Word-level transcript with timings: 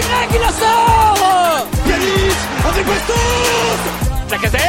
Y 0.00 0.32
qui 0.32 0.38
la 0.38 0.50
sort. 0.50 1.66
Yanis 1.86 2.36
avec 2.64 2.86
Bastos 2.86 4.30
Lacazette 4.30 4.60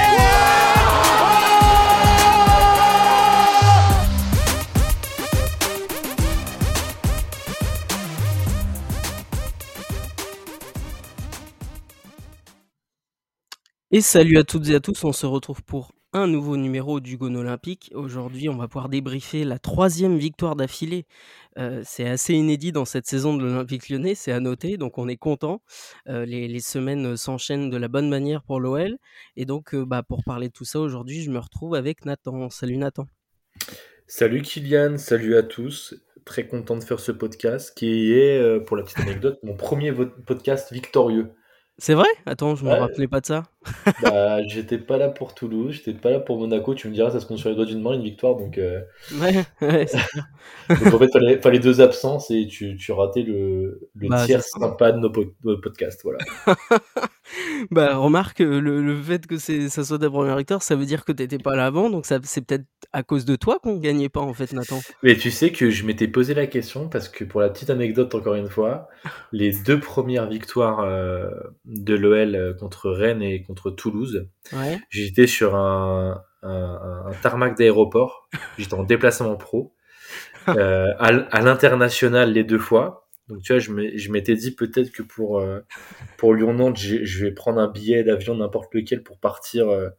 Et 13.94 14.00
salut 14.00 14.38
à 14.38 14.46
toutes 14.46 14.70
et 14.70 14.76
à 14.76 14.80
tous, 14.80 15.04
on 15.04 15.12
se 15.12 15.26
retrouve 15.26 15.62
pour 15.64 15.92
un 16.14 16.28
nouveau 16.28 16.58
numéro 16.58 17.00
du 17.00 17.18
Gone 17.18 17.38
Olympique. 17.38 17.90
Aujourd'hui, 17.94 18.50
on 18.50 18.58
va 18.58 18.68
pouvoir 18.68 18.90
débriefer 18.90 19.46
la 19.46 19.60
troisième 19.60 20.18
victoire 20.18 20.56
d'affilée. 20.56 21.06
Euh, 21.58 21.82
c'est 21.86 22.08
assez 22.08 22.34
inédit 22.34 22.72
dans 22.72 22.84
cette 22.84 23.08
saison 23.08 23.36
de 23.36 23.44
l'Olympique 23.44 23.88
lyonnais, 23.90 24.16
c'est 24.16 24.32
à 24.32 24.40
noter, 24.40 24.78
donc 24.78 24.98
on 24.98 25.08
est 25.08 25.18
content. 25.18 25.62
Euh, 26.08 26.26
les, 26.26 26.60
semaines 26.60 27.16
s'enchaînent 27.16 27.70
de 27.70 27.78
la 27.78 27.88
bonne 27.88 28.10
manière 28.10 28.44
pour 28.44 28.60
l'OL. 28.60 28.98
Et 29.38 29.46
donc, 29.46 29.74
euh, 29.74 29.86
bah, 29.86 30.04
pour 30.04 30.24
parler 30.24 30.48
de 30.48 30.54
tout 30.54 30.66
ça 30.66 30.80
aujourd'hui, 30.80 31.22
je 31.22 31.32
me 31.32 31.40
retrouve 31.40 31.76
avec 31.76 32.06
Nathan. 32.06 32.50
Salut 32.50 32.78
Nathan. 32.78 33.08
Salut 34.06 34.42
Kylian, 34.42 34.98
salut 34.98 35.36
à 35.38 35.44
tous. 35.44 35.96
Très 36.26 36.46
content 36.46 36.76
de 36.76 36.84
faire 36.84 37.00
ce 37.00 37.12
podcast 37.12 37.76
qui 37.76 38.14
est, 38.14 38.60
pour 38.66 38.76
la 38.76 38.84
petite 38.84 39.00
anecdote, 39.00 39.40
mon 39.44 39.56
premier 39.56 39.92
podcast 39.94 40.72
victorieux. 40.72 41.34
C'est 41.82 41.96
vrai? 41.96 42.08
Attends, 42.26 42.56
je 42.56 42.64
me 42.66 42.70
Ouais. 42.70 42.76
rappelais 42.76 43.08
pas 43.08 43.22
de 43.22 43.26
ça. 43.26 43.44
Bah, 44.00 44.42
j'étais 44.48 44.80
pas 44.80 44.98
là 44.98 45.10
pour 45.10 45.36
Toulouse, 45.36 45.74
j'étais 45.76 45.94
pas 45.94 46.10
là 46.12 46.20
pour 46.20 46.40
Monaco. 46.40 46.74
Tu 46.76 46.88
me 46.88 46.94
diras, 46.94 47.12
ça 47.12 47.20
se 47.20 47.26
compte 47.26 47.38
sur 47.38 47.50
les 47.50 47.56
doigts 47.56 47.66
d'une 47.66 47.82
main 47.82 47.94
une 47.94 48.04
victoire. 48.04 48.36
Donc, 48.36 48.58
euh, 48.58 48.82
Ouais, 49.12 49.46
ouais, 49.62 49.86
donc 50.80 50.94
en 50.94 51.00
fait, 51.00 51.10
fallait, 51.12 51.42
fallait 51.42 51.60
deux 51.60 51.82
absences 51.82 52.32
et 52.32 52.48
tu, 52.48 52.78
tu 52.78 52.92
ratais 52.92 53.24
le, 53.24 53.90
le 53.96 54.10
Bah, 54.10 54.26
tiers 54.26 54.42
sympa 54.44 54.92
de 54.92 55.00
nos, 55.00 55.10
po- 55.12 55.26
de 55.26 55.34
nos 55.44 55.58
podcasts. 55.60 56.02
Voilà. 56.04 56.20
Bah, 57.72 57.96
remarque, 57.98 58.42
euh, 58.42 58.60
le, 58.60 58.82
le 58.82 59.02
fait 59.02 59.28
que 59.28 59.38
c'est, 59.38 59.70
ça 59.70 59.84
soit 59.84 60.00
ta 60.00 60.10
première 60.10 60.38
victoire, 60.38 60.62
ça 60.64 60.76
veut 60.76 60.86
dire 60.86 61.06
que 61.06 61.12
t'étais 61.12 61.38
pas 61.38 61.56
là 61.56 61.66
avant, 61.68 61.90
donc 61.90 62.06
ça, 62.06 62.20
c'est 62.24 62.42
peut-être 62.46 62.66
à 62.94 63.04
cause 63.04 63.26
de 63.26 63.36
toi 63.36 63.60
qu'on 63.62 63.78
gagnait 63.78 64.10
pas 64.10 64.20
en 64.22 64.34
fait, 64.34 64.52
Nathan. 64.54 64.80
Mais 65.04 65.16
tu 65.16 65.32
sais 65.32 65.52
que 65.52 65.70
je 65.70 65.86
m'étais 65.86 66.08
posé 66.08 66.34
la 66.34 66.48
question 66.48 66.90
parce 66.90 67.08
que 67.10 67.24
pour 67.24 67.42
la 67.42 67.50
petite 67.50 67.70
anecdote, 67.70 68.14
encore 68.16 68.36
une 68.36 68.50
fois, 68.50 68.90
les 69.32 69.52
deux 69.52 69.80
premières 69.80 70.28
victoires 70.28 70.82
euh, 70.82 71.30
de 71.66 71.96
l'OL 71.96 72.36
euh, 72.36 72.54
contre 72.54 72.90
Rennes 72.90 73.22
et 73.22 73.44
contre 73.44 73.70
Toulouse, 73.72 74.28
Ouais. 74.54 74.80
J'étais 74.90 75.28
sur 75.28 75.56
un, 75.56 76.24
un, 76.44 77.04
un 77.06 77.12
tarmac 77.22 77.58
d'aéroport. 77.58 78.28
J'étais 78.58 78.74
en 78.74 78.84
déplacement 78.84 79.36
pro. 79.36 79.74
Euh, 80.48 80.88
à, 80.98 81.10
à 81.10 81.42
l'international 81.42 82.34
les 82.34 82.44
deux 82.44 82.58
fois. 82.58 83.01
Donc 83.32 83.42
tu 83.44 83.54
vois, 83.54 83.60
je 83.60 84.12
m'étais 84.12 84.36
dit 84.36 84.52
peut-être 84.52 84.92
que 84.92 85.02
pour, 85.04 85.40
euh, 85.40 85.62
pour 86.18 86.34
Lyon-Nantes, 86.34 86.78
je 86.78 87.26
vais 87.26 87.32
prendre 87.32 87.60
un 87.60 87.70
billet 87.70 88.04
d'avion 88.04 88.36
n'importe 88.36 88.74
lequel 88.76 89.04
pour 89.04 89.18
partir 89.20 89.70
euh, 89.70 89.90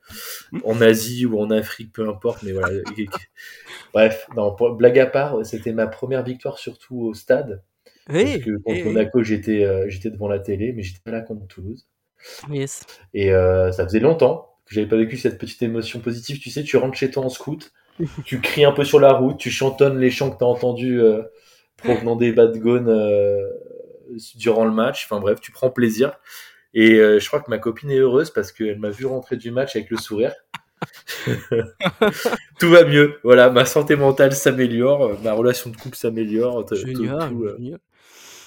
en 0.64 0.80
Asie 0.82 1.24
ou 1.26 1.40
en 1.40 1.50
Afrique, 1.50 1.92
peu 1.92 2.08
importe. 2.08 2.42
Mais 2.42 2.52
voilà. 2.52 2.80
Bref, 3.94 4.26
non, 4.36 4.54
pour- 4.54 4.74
blague 4.74 4.98
à 4.98 5.06
part, 5.06 5.44
c'était 5.44 5.72
ma 5.72 5.86
première 5.86 6.22
victoire 6.22 6.58
surtout 6.58 7.00
au 7.00 7.14
stade. 7.14 7.62
Parce 8.06 8.18
Hey, 8.18 8.40
que 8.40 8.56
contre 8.58 8.76
hey. 8.78 8.84
Monaco, 8.84 9.22
j'étais 9.22 9.64
euh, 9.64 9.88
j'étais 9.88 10.10
devant 10.10 10.28
la 10.28 10.38
télé, 10.40 10.72
mais 10.72 10.82
j'étais 10.82 11.00
pas 11.04 11.12
là 11.12 11.20
contre 11.20 11.46
Toulouse. 11.46 11.86
Yes. 12.50 12.82
Et 13.14 13.30
ça 13.30 13.84
faisait 13.84 14.00
longtemps 14.00 14.48
que 14.66 14.74
j'avais 14.74 14.86
pas 14.88 14.96
vécu 14.96 15.16
cette 15.16 15.38
petite 15.38 15.62
émotion 15.62 16.00
positive. 16.00 16.38
Tu 16.38 16.50
sais, 16.50 16.62
tu 16.62 16.76
rentres 16.76 16.96
chez 16.96 17.10
toi 17.10 17.24
en 17.24 17.28
scout, 17.28 17.72
tu 18.24 18.40
cries 18.40 18.64
un 18.64 18.72
peu 18.72 18.84
sur 18.84 19.00
la 19.00 19.12
route, 19.12 19.38
tu 19.38 19.50
chantonnes 19.50 19.98
les 19.98 20.10
chants 20.10 20.30
que 20.30 20.38
tu 20.38 20.44
as 20.44 20.46
entendus 20.46 21.00
provenant 21.82 22.16
des 22.16 22.32
bad 22.32 22.56
Gone 22.58 22.88
euh, 22.88 23.48
durant 24.36 24.64
le 24.64 24.72
match. 24.72 25.06
Enfin 25.06 25.20
bref, 25.20 25.40
tu 25.40 25.52
prends 25.52 25.70
plaisir. 25.70 26.18
Et 26.74 26.94
euh, 26.94 27.18
je 27.20 27.26
crois 27.26 27.40
que 27.40 27.50
ma 27.50 27.58
copine 27.58 27.90
est 27.90 27.98
heureuse 27.98 28.30
parce 28.30 28.52
qu'elle 28.52 28.78
m'a 28.78 28.90
vu 28.90 29.06
rentrer 29.06 29.36
du 29.36 29.50
match 29.50 29.76
avec 29.76 29.90
le 29.90 29.96
sourire. 29.96 30.32
tout 32.58 32.70
va 32.70 32.84
mieux. 32.84 33.18
Voilà, 33.22 33.50
ma 33.50 33.64
santé 33.64 33.94
mentale 33.94 34.32
s'améliore, 34.32 35.18
ma 35.22 35.32
relation 35.32 35.70
de 35.70 35.76
couple 35.76 35.96
s'améliore, 35.96 36.66
Génial, 36.74 37.30
tout, 37.30 37.44
euh. 37.44 37.76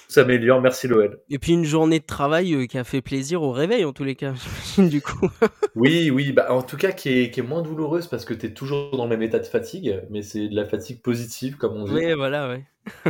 S'améliore. 0.08 0.60
Merci 0.60 0.88
l'OL. 0.88 1.20
Et 1.30 1.38
puis 1.38 1.52
une 1.52 1.64
journée 1.64 2.00
de 2.00 2.04
travail 2.06 2.54
euh, 2.54 2.66
qui 2.66 2.78
a 2.78 2.84
fait 2.84 3.00
plaisir 3.00 3.42
au 3.42 3.52
réveil 3.52 3.84
en 3.84 3.92
tous 3.92 4.04
les 4.04 4.14
cas, 4.14 4.34
du 4.78 5.00
coup. 5.00 5.30
Oui, 5.78 6.10
oui, 6.10 6.32
bah, 6.32 6.46
en 6.54 6.62
tout 6.62 6.78
cas 6.78 6.92
qui 6.92 7.10
est, 7.10 7.30
qui 7.30 7.40
est 7.40 7.42
moins 7.42 7.60
douloureuse 7.60 8.06
parce 8.06 8.24
que 8.24 8.32
tu 8.32 8.46
es 8.46 8.54
toujours 8.54 8.96
dans 8.96 9.04
le 9.04 9.10
même 9.10 9.22
état 9.22 9.38
de 9.38 9.44
fatigue, 9.44 10.00
mais 10.08 10.22
c'est 10.22 10.48
de 10.48 10.56
la 10.56 10.64
fatigue 10.64 11.02
positive 11.02 11.58
comme 11.58 11.76
on 11.76 11.84
dit. 11.84 11.92
Ouais, 11.92 12.14
voilà, 12.14 12.48
ouais. 12.48 12.64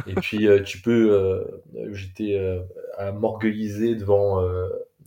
Et 0.07 0.15
puis 0.15 0.49
euh, 0.49 0.63
tu 0.63 0.81
peux, 0.81 1.13
euh, 1.13 1.45
j'étais 1.93 2.35
euh, 2.35 2.61
à 2.97 3.13
m'orgueilliser 3.13 3.95
devant, 3.95 4.43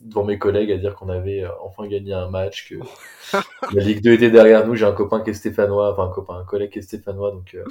devant 0.01 0.23
mes 0.23 0.38
collègues 0.38 0.71
à 0.71 0.77
dire 0.77 0.95
qu'on 0.95 1.09
avait 1.09 1.44
enfin 1.61 1.88
gagné 1.88 2.13
un 2.13 2.29
match, 2.29 2.69
que 2.69 2.75
la 3.73 3.83
Ligue 3.83 4.03
2 4.03 4.13
était 4.13 4.31
derrière 4.31 4.66
nous. 4.66 4.75
J'ai 4.75 4.85
un 4.85 4.91
copain 4.91 5.21
qui 5.21 5.31
est 5.31 5.33
stéphanois, 5.33 5.91
enfin 5.91 6.06
un 6.06 6.13
copain, 6.13 6.35
un 6.35 6.45
collègue 6.45 6.71
qui 6.71 6.79
est 6.79 6.83
stéphanois, 6.83 7.31
donc 7.31 7.56
euh, 7.56 7.63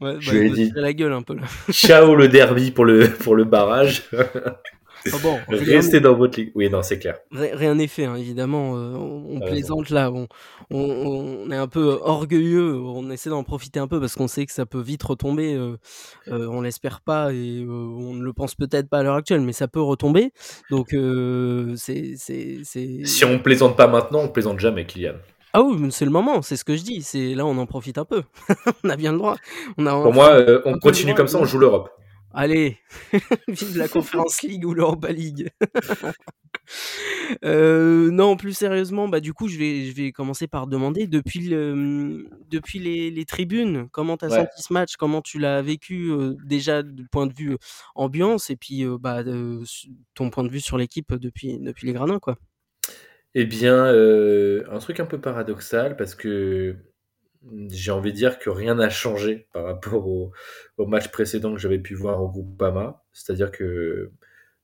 ouais 0.00 0.16
Je 0.20 0.30
bah, 0.30 0.38
lui 0.38 0.46
ai 0.48 0.50
dit. 0.50 0.72
la 0.74 0.92
gueule 0.92 1.12
un 1.12 1.22
peu 1.22 1.34
là. 1.34 1.42
ciao 1.72 2.14
le 2.14 2.28
derby 2.28 2.70
pour 2.70 2.84
le, 2.84 3.08
pour 3.08 3.34
le 3.36 3.44
barrage. 3.44 4.04
Ah 5.10 5.16
bon, 5.22 5.38
Restez 5.48 6.00
dans 6.00 6.14
votre 6.14 6.38
ligue. 6.38 6.50
Oui, 6.54 6.68
non, 6.68 6.82
c'est 6.82 6.98
clair. 6.98 7.18
ri- 7.30 7.52
rien 7.54 7.76
n'est 7.76 7.86
fait, 7.86 8.04
hein, 8.04 8.16
évidemment. 8.16 8.76
euh, 8.76 8.94
on, 8.94 9.36
on 9.36 9.40
Ah, 9.42 9.46
plaisante 9.46 9.90
là, 9.90 10.10
on, 10.12 10.26
on, 10.70 10.78
on 11.46 11.50
est 11.50 11.56
un 11.56 11.68
peu 11.68 11.98
orgueilleux, 12.02 12.74
on 12.74 13.08
essaie 13.10 13.30
d'en 13.30 13.44
profiter 13.44 13.78
un 13.80 13.86
peu 13.86 14.00
parce 14.00 14.16
qu'on 14.16 14.28
sait 14.28 14.44
que 14.44 14.52
ça 14.52 14.66
peut 14.66 14.80
vite 14.80 15.02
retomber. 15.04 15.54
euh, 15.54 15.76
euh, 16.28 16.46
on 16.48 16.60
l'espère 16.60 17.00
pas 17.00 17.32
et 17.32 17.62
euh, 17.62 17.70
on 17.70 18.14
ne 18.14 18.22
le 18.24 18.32
pense 18.32 18.54
peut-être 18.56 18.88
pas 18.90 18.98
à 18.98 19.02
l'heure 19.04 19.14
actuelle, 19.14 19.40
mais 19.40 19.52
ça 19.52 19.68
peut 19.68 19.80
retomber. 19.80 20.32
Donc 20.70 20.92
euh, 20.92 21.74
c'est... 21.76 22.16
Si 23.04 23.24
on 23.24 23.38
plaisante 23.38 23.76
pas 23.76 23.86
maintenant, 23.86 24.20
on 24.24 24.28
plaisante 24.28 24.58
jamais, 24.58 24.84
Kylian. 24.84 25.14
Ah 25.52 25.62
oui, 25.62 25.90
c'est 25.90 26.04
le 26.04 26.10
moment, 26.10 26.42
c'est 26.42 26.56
ce 26.56 26.64
que 26.64 26.76
je 26.76 26.82
dis. 26.82 27.02
C'est 27.02 27.34
là, 27.34 27.46
on 27.46 27.56
en 27.58 27.66
profite 27.66 27.98
un 27.98 28.04
peu. 28.04 28.22
on 28.84 28.88
a 28.90 28.96
bien 28.96 29.12
le 29.12 29.18
droit. 29.18 29.36
On 29.78 29.86
a 29.86 30.02
Pour 30.02 30.12
moi, 30.12 30.30
euh, 30.32 30.62
on 30.64 30.78
continue 30.78 31.06
droit 31.12 31.16
comme 31.16 31.28
ça, 31.28 31.38
on 31.38 31.44
joue 31.44 31.58
l'Europe. 31.58 31.90
Allez, 32.34 32.76
vive 33.48 33.78
la 33.78 33.88
Conference 33.88 34.42
League 34.42 34.64
ou 34.66 34.74
l'Europa 34.74 35.10
League. 35.10 35.50
Euh, 37.44 38.10
non, 38.10 38.36
plus 38.36 38.52
sérieusement, 38.54 39.08
bah 39.08 39.20
du 39.20 39.32
coup, 39.34 39.48
je 39.48 39.58
vais, 39.58 39.84
je 39.84 39.94
vais 39.94 40.12
commencer 40.12 40.46
par 40.46 40.66
demander 40.66 41.06
depuis 41.06 41.40
le, 41.40 42.26
depuis 42.50 42.78
les, 42.78 43.10
les 43.10 43.24
tribunes, 43.24 43.88
comment 43.90 44.16
t'as 44.16 44.28
Ouais. 44.28 44.36
senti 44.36 44.62
ce 44.62 44.72
match, 44.72 44.96
comment 44.96 45.20
tu 45.22 45.38
l'as 45.38 45.60
vécu 45.62 46.10
euh, 46.10 46.34
déjà 46.44 46.82
du 46.82 47.06
point 47.06 47.26
de 47.26 47.34
vue 47.34 47.56
ambiance 47.94 48.50
et 48.50 48.56
puis 48.56 48.84
bah 49.00 49.22
ton 50.14 50.30
point 50.30 50.44
de 50.44 50.48
vue 50.50 50.60
sur 50.60 50.78
l'équipe 50.78 51.14
depuis 51.14 51.58
depuis 51.58 51.86
les 51.86 51.92
gradins 51.92 52.18
quoi? 52.18 52.36
Eh 53.40 53.44
bien, 53.44 53.86
euh, 53.86 54.64
un 54.68 54.80
truc 54.80 54.98
un 54.98 55.06
peu 55.06 55.20
paradoxal 55.20 55.96
parce 55.96 56.16
que 56.16 56.74
j'ai 57.70 57.92
envie 57.92 58.10
de 58.10 58.16
dire 58.16 58.40
que 58.40 58.50
rien 58.50 58.74
n'a 58.74 58.90
changé 58.90 59.46
par 59.52 59.62
rapport 59.62 60.08
au, 60.08 60.32
match 60.88 61.06
précédent 61.12 61.52
que 61.54 61.60
j'avais 61.60 61.78
pu 61.78 61.94
voir 61.94 62.20
au 62.20 62.28
Groupama. 62.28 63.04
C'est-à-dire 63.12 63.52
que 63.52 64.10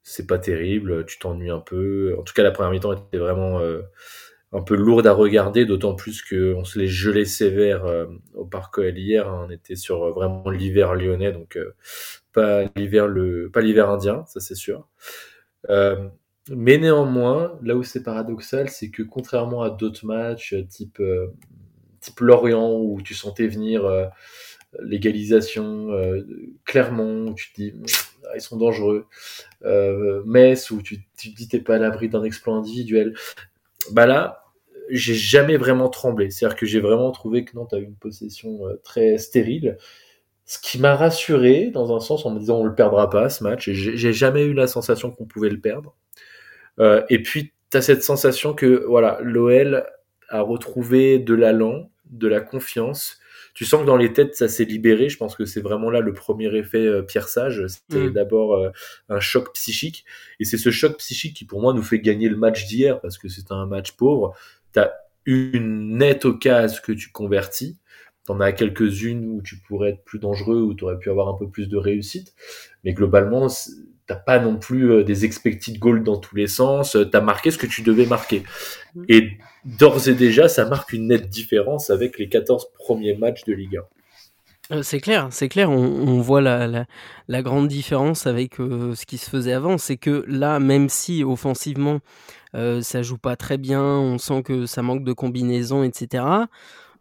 c'est 0.03 0.27
pas 0.27 0.39
terrible, 0.39 1.07
tu 1.07 1.21
t'ennuies 1.21 1.51
un 1.51 1.61
peu. 1.61 2.17
En 2.19 2.25
tout 2.25 2.35
cas, 2.35 2.43
la 2.43 2.51
première 2.51 2.73
mi-temps 2.73 2.95
était 2.95 3.19
vraiment 3.19 3.61
euh, 3.61 3.83
un 4.51 4.63
peu 4.63 4.75
lourde 4.75 5.07
à 5.07 5.13
regarder, 5.13 5.67
d'autant 5.67 5.95
plus 5.95 6.21
qu'on 6.23 6.65
se 6.65 6.77
les 6.77 6.89
gelait 6.89 7.27
sévère 7.27 7.85
euh, 7.85 8.07
au 8.35 8.45
Parc 8.45 8.77
OL 8.79 8.99
hier. 8.99 9.29
On 9.29 9.51
était 9.51 9.77
sur 9.77 10.11
vraiment 10.11 10.51
l'hiver 10.51 10.97
lyonnais, 10.97 11.31
donc 11.31 11.61
pas 12.33 12.65
l'hiver 12.75 13.07
pas 13.53 13.61
l'hiver 13.61 13.89
indien, 13.89 14.25
ça 14.27 14.41
c'est 14.41 14.57
sûr. 14.57 14.89
Mais 16.51 16.77
néanmoins, 16.77 17.59
là 17.63 17.75
où 17.75 17.83
c'est 17.83 18.03
paradoxal, 18.03 18.69
c'est 18.69 18.91
que 18.91 19.03
contrairement 19.03 19.63
à 19.63 19.71
d'autres 19.71 20.05
matchs 20.05 20.53
euh, 20.53 20.65
type 20.65 21.01
euh, 21.01 21.29
type 22.01 22.21
Lorient 22.21 22.73
où 22.73 23.01
tu 23.01 23.15
sentais 23.15 23.47
venir 23.47 23.87
euh, 23.87 24.07
l'égalisation 24.83 25.89
Clermont 26.65 27.29
où 27.29 27.35
tu 27.35 27.53
te 27.53 27.61
dis 27.61 27.75
ah, 28.25 28.33
ils 28.35 28.41
sont 28.41 28.57
dangereux 28.57 29.07
Metz 30.27 30.71
où 30.71 30.83
tu, 30.83 30.99
te 30.99 31.29
dis 31.29 31.49
t'es 31.49 31.61
pas 31.61 31.77
à 31.77 31.79
l'abri 31.79 32.09
d'un 32.09 32.25
exploit 32.25 32.55
individuel 32.55 33.15
bah 33.93 34.07
là 34.07 34.45
j'ai 34.91 35.15
jamais 35.15 35.57
vraiment 35.57 35.89
tremblé. 35.89 36.31
C'est 36.31 36.45
à 36.45 36.49
dire 36.49 36.59
que 36.59 36.67
j'ai 36.67 36.81
vraiment 36.81 37.11
trouvé 37.13 37.45
que 37.45 37.57
non 37.57 37.67
t'as 37.67 37.79
eu 37.79 37.85
une 37.85 37.95
possession 37.95 38.61
très 38.83 39.17
stérile. 39.17 39.79
Ce 40.45 40.59
qui 40.59 40.79
m'a 40.79 40.95
rassuré 40.97 41.71
dans 41.71 41.97
un 41.97 42.01
sens 42.01 42.27
en 42.27 42.31
me 42.31 42.39
disant 42.41 42.59
on 42.59 42.65
le 42.65 42.75
perdra 42.75 43.09
pas 43.09 43.31
ce 43.31 43.45
match 43.45 43.71
j'ai 43.71 44.13
jamais 44.13 44.43
eu 44.43 44.53
la 44.55 44.67
sensation 44.67 45.11
qu'on 45.11 45.25
pouvait 45.25 45.49
le 45.49 45.61
perdre 45.61 45.97
et 46.79 47.23
puis 47.23 47.53
t'as 47.71 47.83
cette 47.83 48.03
sensation 48.03 48.55
que 48.55 48.85
voilà 48.87 49.19
l'OL 49.23 49.85
a 50.29 50.41
retrouvé 50.41 51.19
de 51.19 51.35
l'allant 51.35 51.91
de 52.11 52.29
la 52.29 52.41
confiance. 52.41 53.19
Tu 53.55 53.65
sens 53.65 53.83
que 53.83 53.87
dans 53.87 53.97
les 53.97 54.13
têtes 54.13 54.35
ça 54.35 54.49
s'est 54.49 54.65
libéré. 54.65 55.09
Je 55.09 55.17
pense 55.17 55.37
que 55.37 55.45
c'est 55.45 55.61
vraiment 55.61 55.91
là 55.91 56.01
le 56.01 56.13
premier 56.13 56.55
effet 56.57 56.87
euh, 56.87 57.03
Pierre 57.03 57.29
Sage. 57.29 57.67
C'était 57.67 58.07
Mm. 58.07 58.13
d'abord 58.13 58.55
euh, 58.55 58.71
un 59.09 59.21
choc 59.21 59.53
psychique. 59.55 60.05
Et 60.41 60.45
c'est 60.45 60.59
ce 60.59 60.71
choc 60.71 60.97
psychique 60.99 61.37
qui 61.37 61.45
pour 61.45 61.61
moi 61.61 61.73
nous 61.73 61.83
fait 61.83 62.01
gagner 62.01 62.29
le 62.29 62.37
match 62.37 62.67
d'hier 62.67 63.01
parce 63.01 63.19
que 63.19 63.29
c'était 63.29 63.53
un 63.53 63.67
match 63.67 63.93
pauvre. 63.93 64.35
T'as 64.73 64.91
une 65.25 65.97
nette 65.97 66.25
occasion 66.25 66.81
que 66.85 66.93
tu 66.93 67.11
convertis. 67.11 67.79
T'en 68.27 68.41
as 68.41 68.53
quelques-unes 68.53 69.27
où 69.27 69.43
tu 69.43 69.59
pourrais 69.59 69.91
être 69.91 70.05
plus 70.05 70.19
dangereux, 70.19 70.63
où 70.63 70.75
tu 70.75 70.85
aurais 70.85 70.99
pu 70.99 71.11
avoir 71.11 71.29
un 71.29 71.37
peu 71.37 71.49
plus 71.49 71.69
de 71.69 71.77
réussite. 71.77 72.35
Mais 72.83 72.95
globalement, 72.95 73.49
t'as 74.07 74.17
pas 74.17 74.39
non 74.39 74.57
plus 74.57 75.05
des 75.05 75.25
expected 75.25 75.79
goals 75.79 76.03
dans 76.03 76.17
tous 76.17 76.37
les 76.37 76.47
sens, 76.47 76.97
t'as 77.11 77.21
marqué 77.21 77.51
ce 77.51 77.59
que 77.59 77.67
tu 77.67 77.83
devais 77.83 78.07
marquer. 78.07 78.43
Mm. 78.95 79.05
Et 79.09 79.39
d'ores 79.65 80.09
et 80.09 80.15
déjà, 80.15 80.49
ça 80.49 80.67
marque 80.67 80.93
une 80.93 81.09
nette 81.09 81.29
différence 81.29 81.91
avec 81.91 82.19
les 82.19 82.29
14 82.29 82.69
premiers 82.79 83.17
matchs 83.17 83.45
de 83.45 83.55
Ligue 83.55 83.81
1. 84.71 84.83
c'est 84.83 85.01
clair, 85.01 85.29
c'est 85.31 85.49
clair, 85.49 85.71
on, 85.71 86.21
voit 86.21 86.41
la, 86.41 86.87
la, 87.29 87.43
grande 87.43 87.69
différence 87.69 88.27
avec 88.27 88.57
ce 88.57 89.07
qui 89.07 89.19
se 89.19 89.31
faisait 89.31 89.53
avant. 89.53 89.79
C'est 89.79 89.97
que 89.97 90.25
là, 90.29 90.61
même 90.61 90.89
si 90.89 91.25
offensivement, 91.25 92.01
ça 92.53 93.03
joue 93.03 93.19
pas 93.19 93.37
très 93.37 93.59
bien, 93.59 93.83
on 93.83 94.19
sent 94.19 94.43
que 94.43 94.67
ça 94.67 94.83
manque 94.83 95.05
de 95.05 95.13
combinaison, 95.13 95.83
etc. 95.83 96.25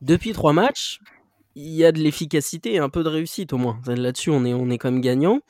Depuis 0.01 0.33
trois 0.33 0.51
matchs, 0.51 0.99
il 1.55 1.71
y 1.71 1.85
a 1.85 1.91
de 1.91 1.99
l'efficacité 1.99 2.73
et 2.73 2.79
un 2.79 2.89
peu 2.89 3.03
de 3.03 3.09
réussite 3.09 3.53
au 3.53 3.57
moins. 3.57 3.79
Là-dessus, 3.87 4.29
on 4.29 4.45
est, 4.45 4.53
on 4.53 4.69
est 4.69 4.77
quand 4.77 4.91
même 4.91 5.01
gagnant. 5.01 5.41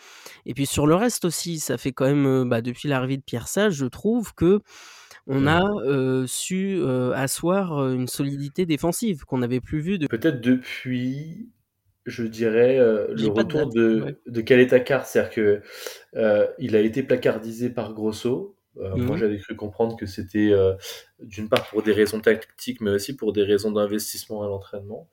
Et 0.46 0.54
puis 0.54 0.66
sur 0.66 0.88
le 0.88 0.96
reste 0.96 1.26
aussi, 1.26 1.60
ça 1.60 1.78
fait 1.78 1.92
quand 1.92 2.06
même, 2.06 2.26
euh, 2.26 2.46
bah, 2.46 2.62
depuis 2.62 2.90
l'arrivée 2.90 3.18
de 3.18 3.24
Pierre 3.24 3.48
Sage, 3.48 3.74
je 3.74 3.86
trouve 3.86 4.34
que 4.34 4.60
on 5.26 5.48
a 5.48 5.64
euh, 5.86 6.26
su 6.28 6.76
euh, 6.82 7.14
asseoir 7.14 7.94
une 7.94 8.08
solidité 8.08 8.66
défensive 8.66 9.24
qu'on 9.24 9.38
n'avait 9.38 9.62
plus 9.62 9.80
vue. 9.80 9.98
depuis. 9.98 10.18
Peut-être 10.18 10.42
depuis, 10.42 11.50
je 12.06 12.26
dirais, 12.26 12.78
le 12.78 13.28
retour 13.28 13.70
de, 13.70 14.20
de, 14.28 14.42
Car. 14.42 15.06
C'est-à-dire 15.06 15.32
que 15.32 15.62
il 16.60 16.76
a 16.76 16.82
été 16.82 17.04
placardisé 17.04 17.70
par 17.70 17.94
Grosso. 17.94 18.58
Moi, 18.76 18.98
mmh 18.98 19.18
j'avais 19.18 19.38
cru 19.38 19.56
comprendre 19.56 19.96
que 19.96 20.06
c'était 20.06 20.52
d'une 21.22 21.48
part 21.48 21.70
pour 21.70 21.84
des 21.84 21.94
raisons 21.94 22.20
tactiques, 22.20 22.82
mais 22.82 22.92
aussi 22.92 23.16
pour 23.16 23.32
des 23.32 23.44
raisons 23.44 23.72
d'investissement 23.72 24.44
à 24.44 24.48
l'entraînement. 24.48 25.08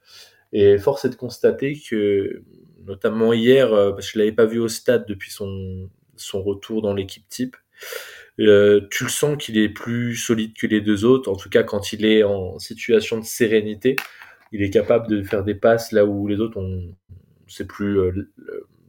Et 0.53 0.79
force 0.79 1.05
est 1.05 1.11
de 1.11 1.15
constater 1.15 1.79
que, 1.79 2.43
notamment 2.85 3.33
hier, 3.33 3.73
euh, 3.73 3.93
parce 3.93 4.07
que 4.07 4.13
je 4.15 4.19
l'avais 4.19 4.33
pas 4.33 4.47
vu 4.47 4.59
au 4.59 4.69
stade 4.69 5.07
depuis 5.07 5.31
son, 5.31 5.89
son 6.17 6.43
retour 6.43 6.83
dans 6.83 6.95
l'équipe 6.95 7.29
type, 7.29 7.57
euh, 8.41 8.81
tu 8.91 9.05
le 9.05 9.11
sens 9.11 9.37
qu'il 9.37 9.59
est 9.59 9.69
plus 9.69 10.17
solide 10.17 10.55
que 10.57 10.67
les 10.67 10.81
deux 10.81 11.05
autres. 11.05 11.31
En 11.31 11.37
tout 11.37 11.51
cas, 11.51 11.63
quand 11.63 11.93
il 11.93 12.05
est 12.05 12.25
en 12.25 12.59
situation 12.59 13.19
de 13.19 13.25
sérénité, 13.25 13.97
il 14.53 14.63
est 14.63 14.71
capable 14.71 15.09
de 15.09 15.23
faire 15.23 15.45
des 15.45 15.55
passes 15.55 15.93
là 15.93 16.05
où 16.05 16.27
les 16.27 16.41
autres 16.41 16.59
ont, 16.59 16.95
c'est 17.47 17.67
plus 17.67 17.99
euh, 17.99 18.29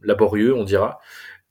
laborieux, 0.02 0.54
on 0.54 0.64
dira. 0.64 1.00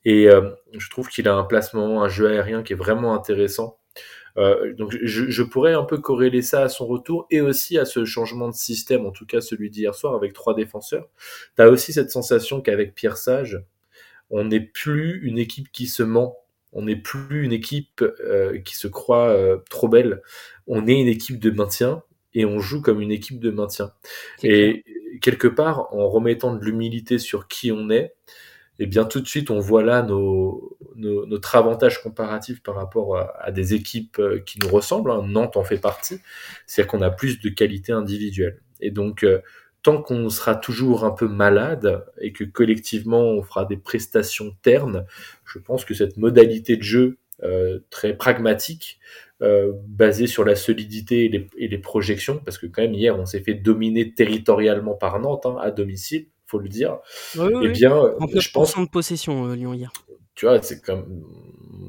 Et 0.04 0.28
je 0.74 0.90
trouve 0.90 1.10
qu'il 1.10 1.28
a 1.28 1.36
un 1.36 1.44
placement, 1.44 2.04
un 2.04 2.10
jeu 2.10 2.28
aérien 2.28 2.64
qui 2.64 2.74
est 2.74 2.76
vraiment 2.76 3.14
intéressant. 3.14 3.78
Euh, 4.38 4.74
donc 4.74 4.96
je, 5.02 5.30
je, 5.30 5.44
pourrais 5.44 5.74
un 5.74 5.84
peu 5.84 5.98
corréler 5.98 6.42
ça 6.42 6.64
à 6.64 6.70
son 6.70 6.86
retour 6.86 7.28
et 7.32 7.42
aussi 7.42 7.78
à 7.78 7.86
ce 7.86 8.06
changement 8.06 8.48
de 8.48 8.54
système, 8.54 9.06
en 9.06 9.12
tout 9.12 9.26
cas 9.26 9.42
celui 9.42 9.70
d'hier 9.70 9.96
soir 9.96 10.16
avec 10.16 10.34
trois 10.34 10.56
défenseurs. 10.56 11.10
Tu 11.56 11.62
as 11.62 11.70
aussi 11.70 11.94
cette 11.94 12.12
sensation 12.12 12.62
qu'avec 12.62 12.96
Pierre 12.96 13.18
Sage, 13.18 13.64
on 14.30 14.46
n'est 14.46 14.62
plus 14.62 15.22
une 15.24 15.38
équipe 15.38 15.72
qui 15.72 15.88
se 15.88 16.04
ment, 16.04 16.38
on 16.72 16.84
n'est 16.84 16.96
plus 16.96 17.44
une 17.44 17.52
équipe 17.52 18.02
euh, 18.02 18.60
qui 18.60 18.76
se 18.76 18.88
croit 18.88 19.30
euh, 19.30 19.58
trop 19.70 19.90
belle, 19.90 20.22
on 20.68 20.88
est 20.88 21.00
une 21.00 21.08
équipe 21.08 21.40
de 21.40 21.52
maintien 21.52 22.04
et 22.34 22.46
on 22.46 22.60
joue 22.60 22.82
comme 22.82 23.02
une 23.02 23.12
équipe 23.12 23.40
de 23.40 23.52
maintien. 23.52 23.92
Et 24.44 24.86
quelque 25.22 25.48
part, 25.48 25.94
en 25.94 26.10
remettant 26.10 26.56
de 26.56 26.64
l'humilité 26.64 27.20
sur 27.20 27.50
qui 27.50 27.72
on 27.74 27.90
est, 27.90 28.16
et 28.82 28.88
bien 28.88 29.06
tout 29.06 29.22
de 29.22 29.28
suite, 29.28 29.52
on 29.52 29.60
voit 29.60 29.84
là 29.84 30.04
notre 30.96 31.56
avantage 31.56 32.02
comparatif 32.02 32.64
par 32.64 32.74
rapport 32.74 33.16
à, 33.16 33.52
des 33.52 33.76
équipes 33.76 34.18
euh, 34.18 34.40
qui 34.44 34.58
nous 34.58 34.70
ressemblent. 34.70 35.12
Hein. 35.12 35.22
Nantes 35.28 35.56
en 35.56 35.64
fait 35.64 35.78
partie. 35.78 36.18
C'est-à-dire 36.66 36.90
qu'on 36.90 37.04
a 37.04 37.12
plus 37.12 37.40
de 37.40 37.50
qualité 37.50 37.92
individuelle. 37.92 38.60
Et 38.80 38.90
donc, 38.90 39.24
euh, 39.24 39.42
tant 39.84 40.02
qu'on 40.02 40.28
sera 40.32 40.56
toujours 40.56 41.06
un 41.06 41.12
peu 41.12 41.28
malade 41.28 42.04
et 42.22 42.34
que 42.34 42.44
collectivement 42.44 43.22
on 43.22 43.44
fera 43.44 43.66
des 43.66 43.78
prestations 43.78 44.56
ternes, 44.64 45.06
je 45.46 45.60
pense 45.60 45.86
que 45.86 45.94
cette 45.94 46.18
modalité 46.18 46.76
de 46.76 46.84
jeu 46.84 47.18
euh, 47.44 47.82
très 47.92 48.18
pragmatique, 48.18 49.00
basée 49.88 50.28
sur 50.28 50.46
la 50.46 50.56
solidité 50.56 51.26
et 51.26 51.30
les, 51.30 51.48
et 51.58 51.68
les, 51.68 51.80
projections, 51.80 52.38
parce 52.46 52.60
que 52.60 52.68
quand 52.68 52.84
même 52.84 52.94
hier 52.94 53.18
on 53.18 53.26
s'est 53.26 53.42
fait 53.42 53.56
dominer 53.56 54.14
territorialement 54.14 54.94
par 54.94 55.20
Nantes 55.20 55.48
hein, 55.48 55.58
à 55.60 55.72
domicile, 55.72 56.28
faut 56.52 56.60
le 56.60 56.70
dire. 56.70 57.00
Oui, 57.38 57.50
eh 57.64 57.70
bien, 57.70 57.96
je 58.36 58.52
pense 58.52 58.78
de 58.78 58.86
possession 58.86 59.48
euh, 59.48 59.56
Lyon 59.56 59.74
hier. 59.74 59.92
Tu 60.36 60.46
vois, 60.46 60.62
c'est 60.62 60.82
comme 60.82 61.24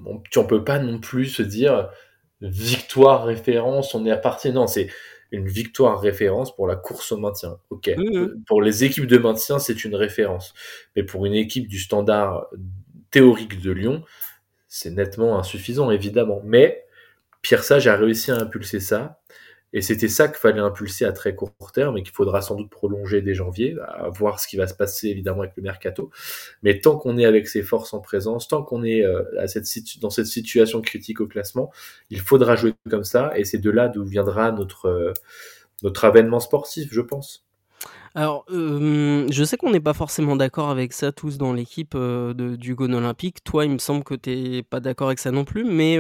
on, 0.07 0.23
on 0.37 0.45
peut 0.45 0.65
pas 0.65 0.79
non 0.79 0.99
plus 0.99 1.27
se 1.27 1.43
dire 1.43 1.89
victoire 2.41 3.25
référence, 3.25 3.95
on 3.95 4.05
est 4.07 4.13
reparti. 4.13 4.53
Non, 4.53 4.67
c'est 4.67 4.89
une 5.31 5.49
victoire 5.49 6.01
référence 6.01 6.55
pour 6.55 6.67
la 6.67 6.77
course 6.77 7.13
au 7.13 7.17
maintien. 7.17 7.59
Ok. 7.71 7.91
Pour 8.47 8.63
les 8.63 8.85
équipes 8.85 9.07
de 9.07 9.19
maintien, 9.19 9.59
c'est 9.59 9.85
une 9.85 9.95
référence. 9.95 10.55
Mais 10.95 11.03
pour 11.03 11.27
une 11.27 11.35
équipe 11.35 11.69
du 11.69 11.79
standard 11.79 12.49
théorique 13.11 13.61
de 13.61 13.73
Lyon, 13.73 14.05
c'est 14.69 14.91
nettement 14.91 15.39
insuffisant, 15.39 15.91
évidemment. 15.91 16.41
Mais 16.45 16.85
Pierre 17.41 17.65
Sage 17.65 17.87
a 17.87 17.97
réussi 17.97 18.31
à 18.31 18.37
impulser 18.37 18.81
ça. 18.81 19.21
Et 19.73 19.81
c'était 19.81 20.09
ça 20.09 20.29
qu'il 20.29 20.37
fallait 20.37 20.61
impulser 20.61 21.05
à 21.05 21.13
très 21.13 21.35
court 21.35 21.53
terme 21.73 21.97
et 21.97 22.03
qu'il 22.03 22.13
faudra 22.13 22.43
sans 22.43 22.57
doute 22.57 22.71
prolonger 22.71 23.23
dès 23.23 23.35
janvier, 23.35 23.77
à 23.87 24.11
voir 24.11 24.39
ce 24.39 24.47
qui 24.47 24.57
va 24.57 24.67
se 24.67 24.75
passer 24.75 25.09
évidemment 25.09 25.41
avec 25.41 25.57
le 25.57 25.63
mercato. 25.63 26.11
Mais 26.63 26.81
tant 26.81 26.97
qu'on 26.97 27.17
est 27.17 27.25
avec 27.25 27.49
ses 27.49 27.63
forces 27.63 27.95
en 27.95 28.01
présence, 28.01 28.49
tant 28.49 28.63
qu'on 28.63 28.85
est 28.85 29.03
euh, 29.03 29.23
à 29.39 29.49
cette 29.49 29.67
dans 30.01 30.11
cette 30.11 30.27
situation 30.27 30.83
critique 30.83 31.21
au 31.21 31.27
classement, 31.27 31.71
il 32.11 32.21
faudra 32.21 32.55
jouer 32.57 32.75
comme 32.91 33.05
ça. 33.05 33.33
Et 33.37 33.45
c'est 33.45 33.59
de 33.59 33.71
là 33.71 33.89
d'où 33.89 34.05
viendra 34.05 34.53
notre, 34.53 34.87
euh, 34.87 35.13
notre 35.83 36.05
avènement 36.05 36.41
sportif, 36.41 36.89
je 36.93 37.01
pense. 37.01 37.47
Alors, 38.15 38.45
euh, 38.51 39.27
je 39.31 39.43
sais 39.43 39.57
qu'on 39.57 39.71
n'est 39.71 39.81
pas 39.81 39.95
forcément 39.95 40.37
d'accord 40.37 40.69
avec 40.69 40.93
ça 40.93 41.13
tous 41.13 41.39
dans 41.39 41.55
l'équipe 41.55 41.97
du 41.97 42.75
Gon 42.75 42.93
Olympique. 42.93 43.43
Toi, 43.43 43.65
il 43.65 43.71
me 43.71 43.79
semble 43.79 44.05
que 44.05 44.15
tu 44.15 44.31
n'es 44.37 44.63
pas 44.63 44.81
d'accord 44.81 45.07
avec 45.07 45.19
ça 45.19 45.31
non 45.31 45.47
plus, 45.47 45.65
mais 45.65 45.97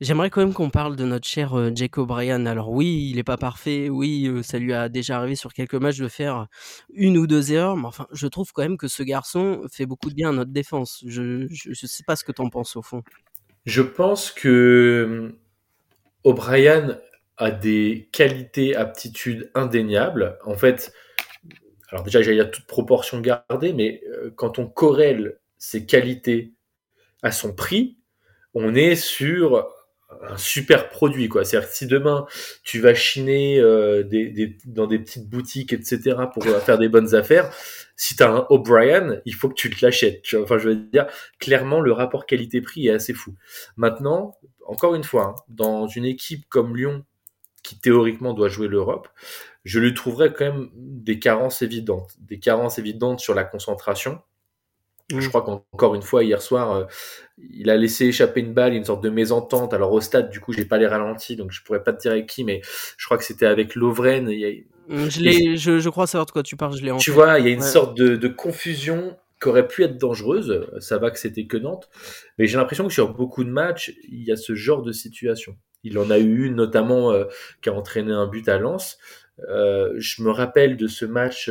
J'aimerais 0.00 0.28
quand 0.28 0.40
même 0.40 0.52
qu'on 0.52 0.70
parle 0.70 0.96
de 0.96 1.04
notre 1.04 1.26
cher 1.26 1.56
euh, 1.56 1.70
Jake 1.72 1.98
O'Brien. 1.98 2.46
Alors 2.46 2.70
oui, 2.70 3.08
il 3.10 3.16
n'est 3.16 3.24
pas 3.24 3.36
parfait, 3.36 3.88
oui, 3.88 4.26
euh, 4.26 4.42
ça 4.42 4.58
lui 4.58 4.72
a 4.72 4.88
déjà 4.88 5.18
arrivé 5.18 5.36
sur 5.36 5.52
quelques 5.52 5.74
matchs 5.74 5.98
de 5.98 6.08
faire 6.08 6.48
une 6.92 7.16
ou 7.16 7.28
deux 7.28 7.52
erreurs, 7.52 7.76
mais 7.76 7.86
enfin, 7.86 8.08
je 8.10 8.26
trouve 8.26 8.52
quand 8.52 8.62
même 8.62 8.76
que 8.76 8.88
ce 8.88 9.04
garçon 9.04 9.62
fait 9.70 9.86
beaucoup 9.86 10.10
de 10.10 10.14
bien 10.14 10.30
à 10.30 10.32
notre 10.32 10.50
défense. 10.50 11.04
Je 11.06 11.46
ne 11.46 11.74
sais 11.74 12.02
pas 12.04 12.16
ce 12.16 12.24
que 12.24 12.32
tu 12.32 12.42
en 12.42 12.50
penses 12.50 12.74
au 12.74 12.82
fond. 12.82 13.02
Je 13.66 13.82
pense 13.82 14.32
que 14.32 15.06
hum, 15.30 15.38
O'Brien 16.24 16.98
a 17.36 17.50
des 17.52 18.08
qualités, 18.12 18.74
aptitudes 18.74 19.50
indéniables. 19.54 20.38
En 20.44 20.54
fait, 20.54 20.92
alors 21.90 22.02
déjà, 22.02 22.20
il 22.20 22.36
y 22.36 22.40
a 22.40 22.44
toute 22.46 22.66
proportion 22.66 23.20
gardée, 23.20 23.72
mais 23.72 24.02
euh, 24.08 24.32
quand 24.34 24.58
on 24.58 24.66
corrèle 24.66 25.38
ses 25.56 25.86
qualités 25.86 26.52
à 27.22 27.30
son 27.30 27.54
prix, 27.54 27.96
on 28.54 28.74
est 28.74 28.96
sur 28.96 29.66
un 30.22 30.36
super 30.36 30.88
produit 30.88 31.28
quoi. 31.28 31.44
C'est-à-dire 31.44 31.68
si 31.68 31.86
demain 31.86 32.26
tu 32.62 32.80
vas 32.80 32.94
chiner 32.94 33.60
euh, 33.60 34.02
des, 34.02 34.56
dans 34.64 34.86
des 34.86 34.98
petites 34.98 35.28
boutiques 35.28 35.72
etc 35.72 36.16
pour 36.32 36.46
euh, 36.46 36.58
faire 36.60 36.78
des 36.78 36.88
bonnes 36.88 37.14
affaires, 37.14 37.50
si 37.96 38.16
tu 38.16 38.22
as 38.22 38.30
un 38.30 38.46
O'Brien, 38.50 39.20
il 39.24 39.34
faut 39.34 39.48
que 39.48 39.54
tu 39.54 39.70
te 39.70 39.84
l'achètes. 39.84 40.24
Enfin 40.34 40.58
je 40.58 40.70
veux 40.70 40.76
dire 40.76 41.06
clairement 41.38 41.80
le 41.80 41.92
rapport 41.92 42.26
qualité-prix 42.26 42.88
est 42.88 42.92
assez 42.92 43.14
fou. 43.14 43.34
Maintenant, 43.76 44.36
encore 44.66 44.94
une 44.94 45.04
fois, 45.04 45.34
hein, 45.36 45.42
dans 45.48 45.86
une 45.86 46.04
équipe 46.04 46.48
comme 46.48 46.76
Lyon 46.76 47.04
qui 47.62 47.78
théoriquement 47.78 48.34
doit 48.34 48.48
jouer 48.48 48.68
l'Europe, 48.68 49.08
je 49.64 49.80
lui 49.80 49.94
trouverais 49.94 50.32
quand 50.32 50.44
même 50.44 50.70
des 50.74 51.18
carences 51.18 51.62
évidentes, 51.62 52.12
des 52.20 52.38
carences 52.38 52.78
évidentes 52.78 53.20
sur 53.20 53.34
la 53.34 53.44
concentration 53.44 54.20
je 55.10 55.16
mmh. 55.16 55.28
crois 55.28 55.42
qu'encore 55.42 55.94
une 55.94 56.02
fois, 56.02 56.24
hier 56.24 56.40
soir, 56.40 56.72
euh, 56.72 56.84
il 57.38 57.68
a 57.68 57.76
laissé 57.76 58.06
échapper 58.06 58.40
une 58.40 58.54
balle, 58.54 58.74
une 58.74 58.84
sorte 58.84 59.02
de 59.02 59.10
mésentente. 59.10 59.74
Alors 59.74 59.92
au 59.92 60.00
stade, 60.00 60.30
du 60.30 60.40
coup, 60.40 60.52
j'ai 60.52 60.64
pas 60.64 60.78
les 60.78 60.86
ralentis, 60.86 61.36
donc 61.36 61.50
je 61.52 61.62
pourrais 61.62 61.82
pas 61.82 61.92
te 61.92 62.00
dire 62.00 62.12
avec 62.12 62.26
qui, 62.26 62.44
mais 62.44 62.62
je 62.96 63.04
crois 63.04 63.18
que 63.18 63.24
c'était 63.24 63.46
avec 63.46 63.74
Lovren. 63.74 64.28
Mmh, 64.88 65.08
je, 65.08 65.56
je, 65.56 65.78
je, 65.78 65.88
crois 65.88 66.06
savoir 66.06 66.26
de 66.26 66.30
quoi 66.30 66.42
tu 66.42 66.56
parles, 66.56 66.76
je 66.76 66.84
l'ai 66.84 66.96
Tu 66.98 67.10
vois, 67.10 67.38
il 67.38 67.46
y 67.46 67.48
a 67.48 67.52
une 67.52 67.62
sorte 67.62 67.96
de, 67.96 68.16
de, 68.16 68.28
confusion 68.28 69.16
qui 69.40 69.48
aurait 69.48 69.66
pu 69.66 69.82
être 69.82 69.98
dangereuse. 69.98 70.66
Ça 70.78 70.98
va 70.98 71.10
que 71.10 71.18
c'était 71.18 71.46
que 71.46 71.56
Nantes. 71.56 71.88
Mais 72.38 72.46
j'ai 72.46 72.56
l'impression 72.56 72.86
que 72.86 72.92
sur 72.92 73.12
beaucoup 73.12 73.44
de 73.44 73.50
matchs, 73.50 73.94
il 74.10 74.24
y 74.24 74.32
a 74.32 74.36
ce 74.36 74.54
genre 74.54 74.82
de 74.82 74.92
situation. 74.92 75.56
Il 75.82 75.98
en 75.98 76.10
a 76.10 76.18
eu 76.18 76.46
une 76.46 76.54
notamment 76.54 77.12
euh, 77.12 77.24
qui 77.62 77.68
a 77.68 77.74
entraîné 77.74 78.12
un 78.12 78.26
but 78.26 78.48
à 78.48 78.58
Lens. 78.58 78.98
Euh, 79.48 79.92
je 79.96 80.22
me 80.22 80.30
rappelle 80.30 80.76
de 80.76 80.86
ce 80.86 81.04
match 81.04 81.50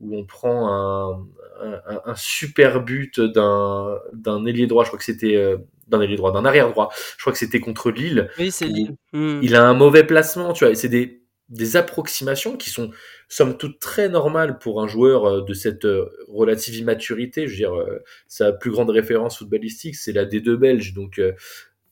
où 0.00 0.16
on 0.16 0.24
prend 0.24 0.68
un, 0.68 1.26
un, 1.62 2.00
un 2.04 2.14
super 2.16 2.82
but 2.82 3.20
d'un 3.20 3.98
d'un 4.12 4.44
ailier 4.46 4.66
droit, 4.66 4.84
je 4.84 4.90
crois 4.90 4.98
que 4.98 5.04
c'était 5.04 5.36
euh, 5.36 5.58
d'un 5.88 6.00
ailier 6.00 6.16
droit, 6.16 6.32
d'un 6.32 6.44
arrière 6.44 6.70
droit. 6.70 6.90
Je 7.16 7.22
crois 7.22 7.32
que 7.32 7.38
c'était 7.38 7.60
contre 7.60 7.90
Lille. 7.90 8.30
Oui, 8.38 8.50
c'est 8.50 8.66
Lille. 8.66 8.96
Hmm. 9.12 9.40
Il 9.42 9.54
a 9.54 9.64
un 9.64 9.74
mauvais 9.74 10.04
placement, 10.04 10.52
tu 10.52 10.64
vois. 10.64 10.74
C'est 10.74 10.88
des 10.88 11.18
des 11.48 11.76
approximations 11.76 12.56
qui 12.56 12.70
sont 12.70 12.92
somme 13.28 13.58
toute 13.58 13.80
très 13.80 14.08
normales 14.08 14.58
pour 14.58 14.80
un 14.80 14.86
joueur 14.86 15.24
euh, 15.24 15.42
de 15.42 15.52
cette 15.52 15.84
euh, 15.84 16.08
relative 16.28 16.76
immaturité. 16.76 17.48
Je 17.48 17.52
veux 17.52 17.56
dire, 17.56 17.86
sa 18.28 18.52
plus 18.52 18.70
grande 18.70 18.90
référence 18.90 19.38
footballistique, 19.38 19.96
c'est 19.96 20.12
la 20.12 20.24
D2 20.24 20.54
belge. 20.54 20.94
Donc, 20.94 21.20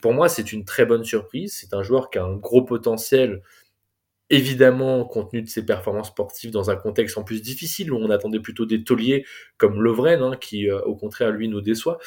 pour 0.01 0.15
moi, 0.15 0.29
c'est 0.29 0.53
une 0.53 0.65
très 0.65 0.87
bonne 0.87 1.05
surprise. 1.05 1.57
C'est 1.61 1.75
un 1.75 1.83
joueur 1.83 2.11
qui 2.11 2.19
a 2.19 2.25
un 2.25 2.37
gros 2.37 2.63
potentiel 2.63 3.43
évidemment 4.31 5.05
compte 5.05 5.31
tenu 5.31 5.43
de 5.43 5.49
ses 5.49 5.65
performances 5.65 6.09
sportives 6.09 6.51
dans 6.51 6.71
un 6.71 6.77
contexte 6.77 7.17
en 7.17 7.25
plus 7.25 7.43
difficile 7.43 7.93
où 7.93 7.97
on 7.97 8.11
attendait 8.11 8.41
plutôt 8.41 8.67
des 8.67 8.85
tauliers 8.85 9.25
comme 9.57 9.81
Lovren 9.81 10.23
hein, 10.23 10.37
qui 10.39 10.71
euh, 10.71 10.81
au 10.83 10.97
contraire 10.97 11.31
lui 11.31 11.49
nous 11.49 11.61
déçoit 11.61 11.99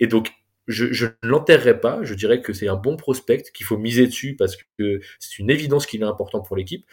Et 0.00 0.06
donc, 0.06 0.32
je, 0.66 1.06
ne 1.06 1.10
l'enterrerai 1.22 1.80
pas. 1.80 2.02
Je 2.02 2.14
dirais 2.14 2.42
que 2.42 2.52
c'est 2.52 2.68
un 2.68 2.76
bon 2.76 2.96
prospect, 2.96 3.44
qu'il 3.54 3.64
faut 3.64 3.78
miser 3.78 4.06
dessus 4.06 4.36
parce 4.36 4.56
que 4.78 5.00
c'est 5.18 5.38
une 5.38 5.50
évidence 5.50 5.86
qu'il 5.86 6.02
est 6.02 6.06
important 6.06 6.40
pour 6.40 6.56
l'équipe. 6.56 6.84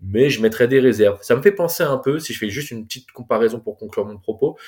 Mais 0.00 0.28
je 0.28 0.40
mettrai 0.42 0.68
des 0.68 0.80
réserves. 0.80 1.18
Ça 1.22 1.34
me 1.34 1.42
fait 1.42 1.52
penser 1.52 1.82
un 1.82 1.96
peu, 1.96 2.18
si 2.18 2.32
je 2.32 2.38
fais 2.38 2.50
juste 2.50 2.70
une 2.70 2.84
petite 2.84 3.10
comparaison 3.12 3.58
pour 3.58 3.76
conclure 3.76 4.04
mon 4.04 4.18
propos, 4.18 4.58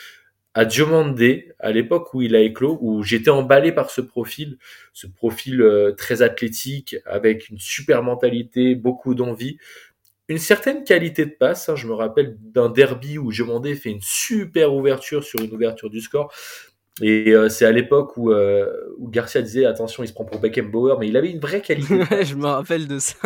à 0.56 0.64
Diomandé, 0.64 1.52
à 1.58 1.70
l'époque 1.70 2.14
où 2.14 2.22
il 2.22 2.34
a 2.34 2.40
éclos, 2.40 2.78
où 2.80 3.02
j'étais 3.02 3.28
emballé 3.28 3.72
par 3.72 3.90
ce 3.90 4.00
profil, 4.00 4.56
ce 4.94 5.06
profil 5.06 5.60
euh, 5.60 5.92
très 5.92 6.22
athlétique, 6.22 6.96
avec 7.04 7.50
une 7.50 7.58
super 7.58 8.02
mentalité, 8.02 8.74
beaucoup 8.74 9.14
d'envie, 9.14 9.58
une 10.28 10.38
certaine 10.38 10.82
qualité 10.82 11.26
de 11.26 11.36
passe. 11.38 11.68
Hein. 11.68 11.76
je 11.76 11.86
me 11.86 11.92
rappelle 11.92 12.38
d'un 12.40 12.70
derby 12.70 13.18
où 13.18 13.30
Diomandé 13.30 13.74
fait 13.74 13.90
une 13.90 14.00
super 14.00 14.72
ouverture 14.72 15.24
sur 15.24 15.42
une 15.42 15.52
ouverture 15.52 15.90
du 15.90 16.00
score. 16.00 16.32
Et 17.02 17.32
euh, 17.32 17.50
c'est 17.50 17.66
à 17.66 17.72
l'époque 17.72 18.16
où, 18.16 18.30
euh, 18.30 18.94
où 18.96 19.10
Garcia 19.10 19.42
disait 19.42 19.66
attention, 19.66 20.02
il 20.02 20.08
se 20.08 20.14
prend 20.14 20.24
pour 20.24 20.40
Beckenbauer, 20.40 20.96
mais 20.98 21.08
il 21.08 21.16
avait 21.16 21.30
une 21.30 21.40
vraie 21.40 21.60
qualité. 21.60 22.00
je 22.24 22.34
me 22.34 22.46
rappelle 22.46 22.88
de 22.88 22.98
ça. 22.98 23.16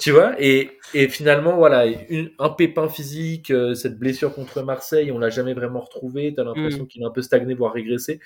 tu 0.00 0.10
vois, 0.10 0.34
et, 0.38 0.78
et 0.94 1.08
finalement, 1.08 1.56
voilà, 1.56 1.86
une, 1.86 2.30
un 2.40 2.48
pépin 2.48 2.88
physique, 2.88 3.52
euh, 3.52 3.74
cette 3.74 3.98
blessure 4.00 4.34
contre 4.34 4.62
Marseille, 4.62 5.12
on 5.12 5.18
l'a 5.18 5.30
jamais 5.30 5.54
vraiment 5.54 5.80
retrouvé. 5.80 6.34
T'as 6.34 6.42
l'impression 6.42 6.84
mm. 6.84 6.88
qu'il 6.88 7.04
a 7.04 7.06
un 7.06 7.12
peu 7.12 7.22
stagné, 7.22 7.54
voire 7.54 7.72
régressé. 7.72 8.18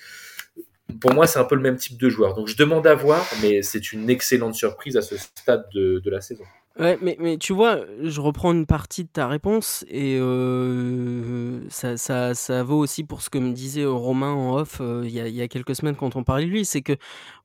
Pour 1.00 1.12
moi, 1.12 1.26
c'est 1.26 1.38
un 1.38 1.44
peu 1.44 1.54
le 1.54 1.62
même 1.62 1.76
type 1.76 2.00
de 2.00 2.08
joueur. 2.08 2.34
Donc 2.34 2.49
je 2.49 2.56
demande 2.56 2.87
à 2.87 2.94
voir, 2.94 3.26
mais 3.42 3.61
c'est 3.61 3.92
une 3.92 4.08
excellente 4.08 4.54
surprise 4.54 4.96
à 4.96 5.02
ce 5.02 5.18
stade 5.18 5.66
de, 5.75 6.00
de 6.02 6.11
la 6.11 6.23
saison. 6.23 6.44
Ouais, 6.76 6.99
mais, 7.00 7.16
mais 7.21 7.38
tu 7.38 7.52
vois, 7.52 7.85
je 8.02 8.21
reprends 8.21 8.52
une 8.52 8.66
partie 8.66 9.04
de 9.04 9.09
ta 9.09 9.28
réponse 9.28 9.85
et 9.88 10.19
euh, 10.19 11.61
ça, 11.71 11.97
ça, 11.97 12.35
ça 12.35 12.64
vaut 12.64 12.78
aussi 12.78 13.04
pour 13.04 13.23
ce 13.23 13.31
que 13.31 13.38
me 13.38 13.52
disait 13.52 13.85
Romain 13.85 14.33
en 14.33 14.57
off 14.57 14.78
euh, 14.81 15.02
il 15.04 15.12
y, 15.12 15.21
a, 15.21 15.28
y 15.28 15.40
a 15.40 15.47
quelques 15.47 15.76
semaines 15.76 15.95
quand 15.95 16.16
on 16.16 16.25
parlait 16.25 16.47
de 16.47 16.50
lui. 16.50 16.64
C'est 16.64 16.83
que 16.83 16.95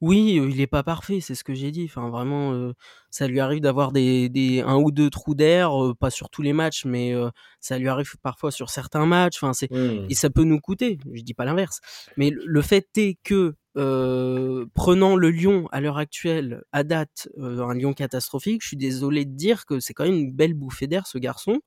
oui, 0.02 0.34
il 0.44 0.60
est 0.60 0.66
pas 0.68 0.82
parfait, 0.82 1.20
c'est 1.22 1.36
ce 1.36 1.44
que 1.44 1.54
j'ai 1.54 1.70
dit. 1.70 1.84
Enfin, 1.86 2.10
vraiment, 2.10 2.54
euh, 2.54 2.74
ça 3.12 3.28
lui 3.28 3.40
arrive 3.40 3.62
d'avoir 3.62 3.92
des, 3.92 4.30
des, 4.30 4.62
un 4.62 4.78
ou 4.78 4.92
deux 4.92 5.10
trous 5.10 5.36
d'air, 5.36 5.72
pas 6.00 6.10
sur 6.10 6.30
tous 6.30 6.42
les 6.42 6.54
matchs, 6.54 6.86
mais 6.86 7.14
ça 7.60 7.78
lui 7.78 7.88
arrive 7.88 8.16
parfois 8.22 8.52
sur 8.52 8.70
certains 8.70 9.06
matchs. 9.06 9.38
Enfin, 9.42 9.54
c'est 9.54 9.72
mmh. 9.72 10.08
et 10.10 10.16
ça 10.16 10.30
peut 10.30 10.44
nous 10.44 10.60
coûter. 10.60 11.00
Je 11.14 11.22
dis 11.22 11.34
pas 11.34 11.46
l'inverse, 11.46 11.80
mais 12.18 12.32
le 12.32 12.62
fait 12.62 12.88
est 12.98 13.18
que 13.24 13.56
euh, 13.78 14.66
prenant 14.74 15.16
le 15.16 15.30
Lyon 15.30 15.68
à 15.72 15.80
l'heure 15.80 15.98
actuelle, 15.98 16.64
à 16.72 16.84
date, 16.84 17.30
euh, 17.38 17.62
un 17.62 17.74
Lyon 17.74 17.94
catastrophique, 17.94 18.62
je 18.64 18.68
suis 18.70 18.78
désolé 18.78 19.26
de 19.26 19.36
dire 19.36 19.66
que 19.66 19.80
c'est 19.80 19.94
quand 19.94 20.06
même 20.06 20.16
une 20.16 20.34
belle 20.34 20.54
bouffée 20.54 20.88
d'air 20.88 21.08
ce 21.08 21.18
garçon, 21.18 21.60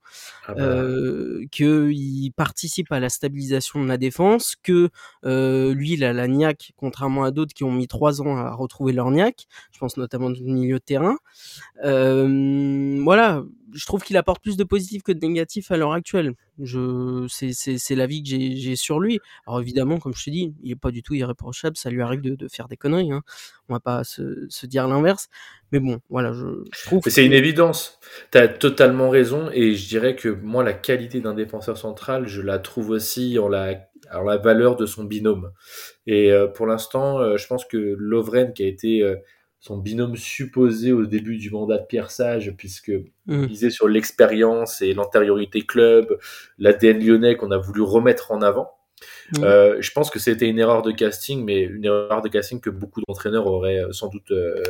ah 0.47 0.55
bah. 0.55 0.63
euh, 0.63 1.47
qu'il 1.51 2.33
participe 2.35 2.91
à 2.91 3.01
la 3.01 3.09
stabilisation 3.09 3.83
de 3.83 3.89
la 3.89 3.99
défense, 3.99 4.57
que 4.63 4.91
euh, 5.25 5.73
lui 5.75 5.93
il 5.93 6.05
a 6.05 6.13
la 6.13 6.29
niaque, 6.29 6.73
contrairement 6.77 7.25
à 7.25 7.31
d'autres 7.31 7.55
qui 7.55 7.65
ont 7.65 7.73
mis 7.73 7.89
trois 7.89 8.21
ans 8.21 8.37
à 8.37 8.53
retrouver 8.53 8.93
leur 8.93 9.11
niaque, 9.11 9.47
je 9.73 9.79
pense 9.79 9.97
notamment 9.97 10.31
du 10.31 10.43
milieu 10.43 10.79
de 10.79 10.85
terrain. 10.85 11.17
Euh, 11.85 13.01
voilà, 13.03 13.43
je 13.75 13.87
trouve 13.87 14.03
qu'il 14.03 14.17
apporte 14.17 14.43
plus 14.43 14.57
de 14.57 14.65
positif 14.65 15.03
que 15.03 15.13
de 15.13 15.27
négatif 15.27 15.71
à 15.71 15.77
l'heure 15.77 15.93
actuelle. 15.93 16.35
Je, 16.61 17.27
c'est, 17.29 17.53
c'est, 17.53 17.79
c'est 17.79 17.95
l'avis 17.95 18.23
que 18.23 18.29
j'ai, 18.29 18.77
sur 18.77 19.01
lui. 19.01 19.19
Alors 19.47 19.61
évidemment, 19.61 19.99
comme 19.99 20.15
je 20.15 20.25
te 20.25 20.31
dis, 20.31 20.55
il 20.63 20.73
est 20.73 20.77
pas 20.77 20.91
du 20.91 21.03
tout 21.03 21.15
irréprochable. 21.15 21.77
Ça 21.77 21.91
lui 21.91 22.03
arrive 22.03 22.21
de, 22.21 22.35
de 22.35 22.49
faire 22.49 22.69
des 22.69 22.77
conneries. 22.77 23.13
Hein. 23.13 23.23
On 23.69 23.75
va 23.75 23.81
pas 23.81 24.05
se, 24.05 24.47
se 24.49 24.67
dire 24.67 24.87
l'inverse. 24.87 25.29
Mais 25.73 25.81
bon, 25.81 26.01
voilà, 26.11 26.33
je, 26.35 26.65
je 26.73 26.85
trouve. 26.85 27.03
C'est 27.07 27.25
une 27.25 27.33
évidence. 27.33 27.99
Tu 28.31 28.39
as 28.39 28.49
totalement 28.49 29.09
raison. 29.09 29.51
Et 29.53 29.75
je 29.75 29.89
dirais 29.89 30.15
que 30.15 30.29
moi, 30.29 30.63
la 30.63 30.75
qualité 30.75 31.21
d'un 31.21 31.35
défenseur 31.35 31.79
central, 31.79 32.27
je 32.27 32.43
la 32.43 32.59
trouve 32.59 32.91
aussi 32.91 33.39
en 33.39 33.49
la, 33.49 33.89
en 34.13 34.23
la 34.23 34.37
valeur 34.37 34.77
de 34.77 34.85
son 34.85 35.05
binôme. 35.05 35.53
Et 36.07 36.31
euh, 36.31 36.47
pour 36.47 36.67
l'instant, 36.67 37.19
euh, 37.19 37.39
je 37.39 37.47
pense 37.47 37.65
que 37.65 37.97
Lovren, 37.99 38.53
qui 38.53 38.65
a 38.65 38.67
été 38.67 39.03
son 39.63 39.79
binôme 39.79 40.17
supposé 40.17 40.91
au 40.91 41.07
début 41.07 41.39
du 41.39 41.51
mandat 41.51 41.79
de 41.79 41.87
Pierre 41.87 42.11
Sage, 42.11 42.53
puisque 42.59 42.91
mmh. 43.27 43.47
visait 43.47 43.71
sur 43.71 43.87
l'expérience 43.87 44.83
et 44.83 44.93
l'antériorité 44.93 45.63
club, 45.65 46.19
l'ADN 46.59 46.99
lyonnais 46.99 47.37
qu'on 47.37 47.53
a 47.53 47.59
voulu 47.59 47.81
remettre 47.81 48.33
en 48.33 48.43
avant. 48.43 48.73
Mmh. 49.37 49.45
Euh, 49.45 49.77
je 49.81 49.93
pense 49.93 50.11
que 50.11 50.19
c'était 50.19 50.49
une 50.49 50.59
erreur 50.59 50.83
de 50.83 50.91
casting, 50.91 51.45
mais 51.45 51.63
une 51.63 51.85
erreur 51.85 52.23
de 52.23 52.29
casting 52.29 52.61
que 52.61 52.71
beaucoup 52.71 53.03
d'entraîneurs 53.07 53.47
auraient 53.47 53.85
euh, 53.85 53.93
sans 53.93 54.09
doute 54.09 54.33
euh, 54.33 54.65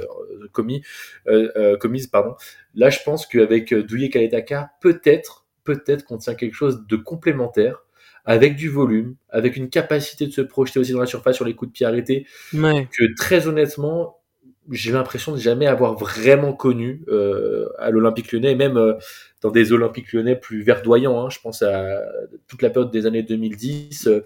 commis, 0.52 0.82
euh, 1.26 1.50
euh, 1.56 1.76
commise. 1.78 2.06
Pardon. 2.06 2.34
Là, 2.74 2.90
je 2.90 2.98
pense 3.02 3.26
qu'avec 3.26 3.72
Douillet 3.72 4.10
Kaletaka, 4.10 4.72
peut-être, 4.82 5.46
peut-être 5.64 6.04
qu'on 6.04 6.18
tient 6.18 6.34
quelque 6.34 6.54
chose 6.54 6.86
de 6.86 6.96
complémentaire 6.96 7.82
avec 8.26 8.56
du 8.56 8.68
volume, 8.68 9.16
avec 9.30 9.56
une 9.56 9.70
capacité 9.70 10.26
de 10.26 10.32
se 10.32 10.42
projeter 10.42 10.78
aussi 10.78 10.92
dans 10.92 11.00
la 11.00 11.06
surface 11.06 11.36
sur 11.36 11.46
les 11.46 11.54
coups 11.54 11.70
de 11.70 11.72
pied 11.72 11.86
arrêtés, 11.86 12.26
ouais. 12.52 12.86
que 12.96 13.04
très 13.16 13.48
honnêtement, 13.48 14.21
j'ai 14.70 14.92
l'impression 14.92 15.32
de 15.32 15.38
jamais 15.38 15.66
avoir 15.66 15.94
vraiment 15.94 16.52
connu 16.52 17.02
euh, 17.08 17.68
à 17.78 17.90
l'Olympique 17.90 18.32
lyonnais, 18.32 18.52
et 18.52 18.56
même 18.56 18.76
euh, 18.76 18.94
dans 19.40 19.50
des 19.50 19.72
Olympiques 19.72 20.12
lyonnais 20.12 20.36
plus 20.36 20.62
verdoyants. 20.62 21.24
Hein, 21.24 21.30
je 21.30 21.40
pense 21.40 21.62
à 21.62 22.00
toute 22.46 22.62
la 22.62 22.70
période 22.70 22.90
des 22.90 23.06
années 23.06 23.22
2010. 23.22 24.06
Euh, 24.06 24.24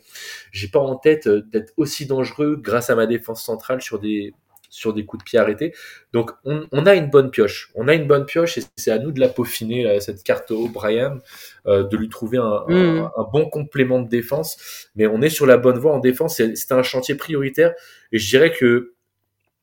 j'ai 0.53 0.69
pas 0.69 0.81
en 0.81 0.97
tête 0.97 1.27
euh, 1.27 1.43
d'être 1.51 1.73
aussi 1.77 2.07
dangereux 2.07 2.57
grâce 2.61 2.91
à 2.91 2.95
ma 2.95 3.07
défense 3.07 3.43
centrale 3.43 3.81
sur 3.83 3.99
des 3.99 4.35
sur 4.69 4.93
des 4.93 5.07
coups 5.07 5.25
de 5.25 5.25
pied 5.25 5.39
arrêtés. 5.39 5.75
Donc 6.13 6.33
on, 6.45 6.67
on 6.71 6.85
a 6.85 6.95
une 6.95 7.09
bonne 7.09 7.31
pioche. 7.31 7.71
On 7.75 7.89
a 7.89 7.95
une 7.95 8.07
bonne 8.07 8.27
pioche 8.27 8.59
et 8.59 8.63
c'est 8.77 8.91
à 8.91 8.99
nous 8.99 9.11
de 9.11 9.21
la 9.21 9.29
peaufiner, 9.29 9.85
là, 9.85 9.99
cette 10.01 10.23
carte 10.23 10.51
O'Brien, 10.51 11.19
euh, 11.67 11.85
de 11.85 11.97
lui 11.97 12.09
trouver 12.11 12.37
un, 12.39 12.65
mmh. 12.69 12.75
un, 12.75 13.13
un, 13.17 13.25
bon 13.33 13.49
complément 13.49 14.01
de 14.01 14.09
défense. 14.09 14.89
Mais 14.95 15.07
on 15.07 15.23
est 15.23 15.31
sur 15.31 15.47
la 15.47 15.57
bonne 15.57 15.79
voie 15.79 15.95
en 15.95 15.99
défense. 15.99 16.43
C'est 16.55 16.73
un 16.73 16.83
chantier 16.83 17.15
prioritaire 17.15 17.75
et 18.13 18.19
je 18.19 18.29
dirais 18.29 18.53
que 18.53 18.96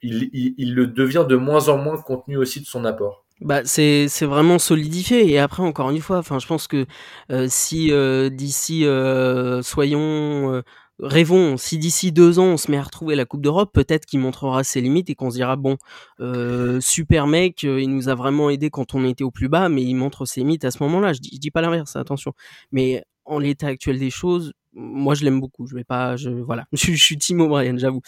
il, 0.03 0.75
le 0.75 0.87
devient 0.87 1.25
de 1.27 1.35
moins 1.35 1.69
en 1.69 1.77
moins 1.77 1.97
compte 1.97 2.25
tenu 2.25 2.37
aussi 2.37 2.59
de 2.59 2.65
son 2.65 2.85
apport. 2.85 3.25
Bah, 3.41 3.61
c'est 3.65 4.07
vraiment 4.21 4.59
solidifié 4.59 5.29
et 5.29 5.39
après 5.39 5.63
encore 5.63 5.89
une 5.89 5.99
fois, 5.99 6.19
enfin 6.19 6.39
je 6.39 6.47
pense 6.47 6.67
que 6.67 6.85
euh, 7.31 7.47
si 7.49 7.91
euh, 7.91 8.29
d'ici 8.29 8.85
euh, 8.85 9.61
soyons 9.61 10.61
rêvons, 10.99 11.57
si 11.57 11.77
d'ici 11.77 12.11
deux 12.11 12.39
ans 12.39 12.45
on 12.45 12.57
se 12.57 12.71
met 12.71 12.77
à 12.77 12.83
retrouver 12.83 13.15
la 13.15 13.25
Coupe 13.25 13.41
d'Europe, 13.41 13.71
peut-être 13.73 14.05
qu'il 14.05 14.19
montrera 14.19 14.63
ses 14.63 14.79
limites 14.79 15.09
et 15.09 15.15
qu'on 15.15 15.29
se 15.29 15.35
dira 15.35 15.55
bon, 15.55 15.77
super 16.79 17.27
mec, 17.27 17.63
il 17.63 17.89
nous 17.89 18.07
a 18.07 18.15
vraiment 18.15 18.49
aidé 18.49 18.69
quand 18.69 18.93
on 18.95 19.03
était 19.03 19.23
au 19.23 19.31
plus 19.31 19.49
bas, 19.49 19.67
mais 19.67 19.83
il 19.83 19.95
montre 19.95 20.25
ses 20.25 20.41
limites 20.41 20.63
à 20.63 20.71
ce 20.71 20.81
moment-là. 20.83 21.13
Je 21.13 21.19
je 21.23 21.37
dis 21.37 21.51
pas 21.51 21.61
l'inverse, 21.61 21.95
attention. 21.95 22.33
Mais 22.71 23.03
en 23.25 23.39
l'état 23.39 23.67
actuel 23.67 23.99
des 23.99 24.09
choses, 24.09 24.53
moi 24.73 25.13
je 25.13 25.23
l'aime 25.23 25.39
beaucoup. 25.39 25.67
Je 25.67 25.75
vais 25.75 25.83
pas, 25.83 26.15
je 26.15 26.29
voilà, 26.29 26.65
je, 26.73 26.91
je 26.91 27.03
suis 27.03 27.17
Timo 27.17 27.45
O'Brien, 27.45 27.77
j'avoue. 27.77 28.01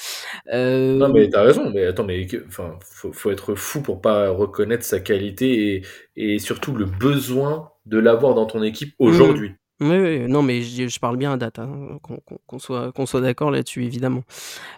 Euh... 0.51 0.97
Non 0.97 1.09
mais 1.09 1.29
t'as 1.29 1.43
raison. 1.43 1.69
Mais 1.71 1.85
attends, 1.85 2.05
mais 2.05 2.27
enfin, 2.47 2.77
faut, 2.81 3.13
faut, 3.13 3.31
être 3.31 3.55
fou 3.55 3.81
pour 3.81 4.01
pas 4.01 4.29
reconnaître 4.29 4.83
sa 4.83 4.99
qualité 4.99 5.75
et, 5.75 6.33
et 6.35 6.39
surtout 6.39 6.73
le 6.75 6.85
besoin 6.85 7.71
de 7.85 7.97
l'avoir 7.97 8.33
dans 8.35 8.45
ton 8.45 8.63
équipe 8.63 8.93
aujourd'hui. 8.99 9.49
Mmh. 9.49 9.57
Oui, 9.81 9.97
oui, 9.97 10.19
non, 10.29 10.41
mais 10.41 10.61
je, 10.61 10.87
je 10.87 10.99
parle 11.01 11.17
bien 11.17 11.33
à 11.33 11.37
date, 11.37 11.59
hein, 11.59 11.99
qu'on 12.01 12.17
qu 12.17 12.59
soit, 12.59 12.93
qu'on 12.93 13.05
soit 13.05 13.19
d'accord 13.19 13.51
là-dessus, 13.51 13.83
évidemment. 13.83 14.23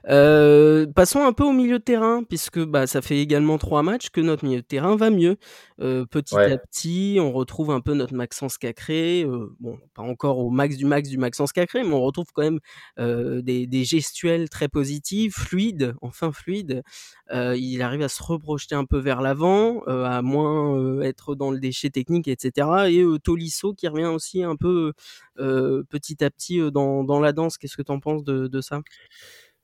Euh, 0.10 0.88
passons 0.88 1.24
un 1.24 1.34
peu 1.34 1.44
au 1.44 1.52
milieu 1.52 1.78
de 1.78 1.84
terrain, 1.84 2.24
puisque 2.24 2.60
bah, 2.66 2.88
ça 2.88 3.04
fait 3.04 3.20
également 3.20 3.60
trois 3.60 3.84
matchs 3.84 4.10
que 4.10 4.22
notre 4.22 4.44
milieu 4.44 4.62
de 4.62 4.66
terrain 4.66 4.96
va 4.96 5.12
mieux. 5.12 5.38
Euh, 5.82 6.06
petit 6.08 6.34
ouais. 6.34 6.52
à 6.52 6.58
petit, 6.58 7.20
on 7.22 7.32
retrouve 7.32 7.70
un 7.70 7.80
peu 7.80 7.94
notre 7.94 8.16
Maxence 8.16 8.58
Cacré, 8.58 9.24
euh, 9.24 9.56
bon, 9.60 9.78
pas 9.94 10.02
encore 10.02 10.40
au 10.40 10.50
max 10.50 10.78
du 10.78 10.86
max 10.86 11.10
du 11.10 11.20
Maxence 11.20 11.52
Cacré, 11.52 11.84
mais 11.84 11.94
on 11.94 12.02
retrouve 12.02 12.28
quand 12.34 12.42
même 12.42 12.60
des, 12.98 13.68
des, 13.68 13.84
gestuels 13.84 14.50
très 14.50 14.68
positifs, 14.68 15.36
fluides, 15.36 15.94
enfin 16.02 16.32
fluides. 16.32 16.82
Il 17.32 17.82
arrive 17.84 18.02
à 18.02 18.10
se 18.10 18.24
reprojeter 18.24 18.74
un 18.74 18.86
peu 18.86 18.98
vers 18.98 19.22
l'avant, 19.22 19.82
à 19.84 20.24
moins 20.24 21.02
être 21.02 21.36
dans 21.36 21.52
le 21.52 21.60
déchet 21.60 21.92
technique, 21.92 22.28
etc. 22.28 22.68
Et 22.90 23.06
Tolisso 23.24 23.76
qui 23.76 23.88
revient 23.88 24.06
aussi 24.06 24.42
un 24.42 24.56
peu 24.56 24.87
petit 25.38 26.24
à 26.24 26.30
petit 26.30 26.60
dans, 26.72 27.04
dans 27.04 27.20
la 27.20 27.34
danse. 27.34 27.58
Qu'est-ce 27.58 27.78
que 27.78 27.82
tu 27.82 27.92
en 27.92 28.00
penses 28.00 28.24
de, 28.24 28.48
de 28.48 28.62
ça? 28.62 28.82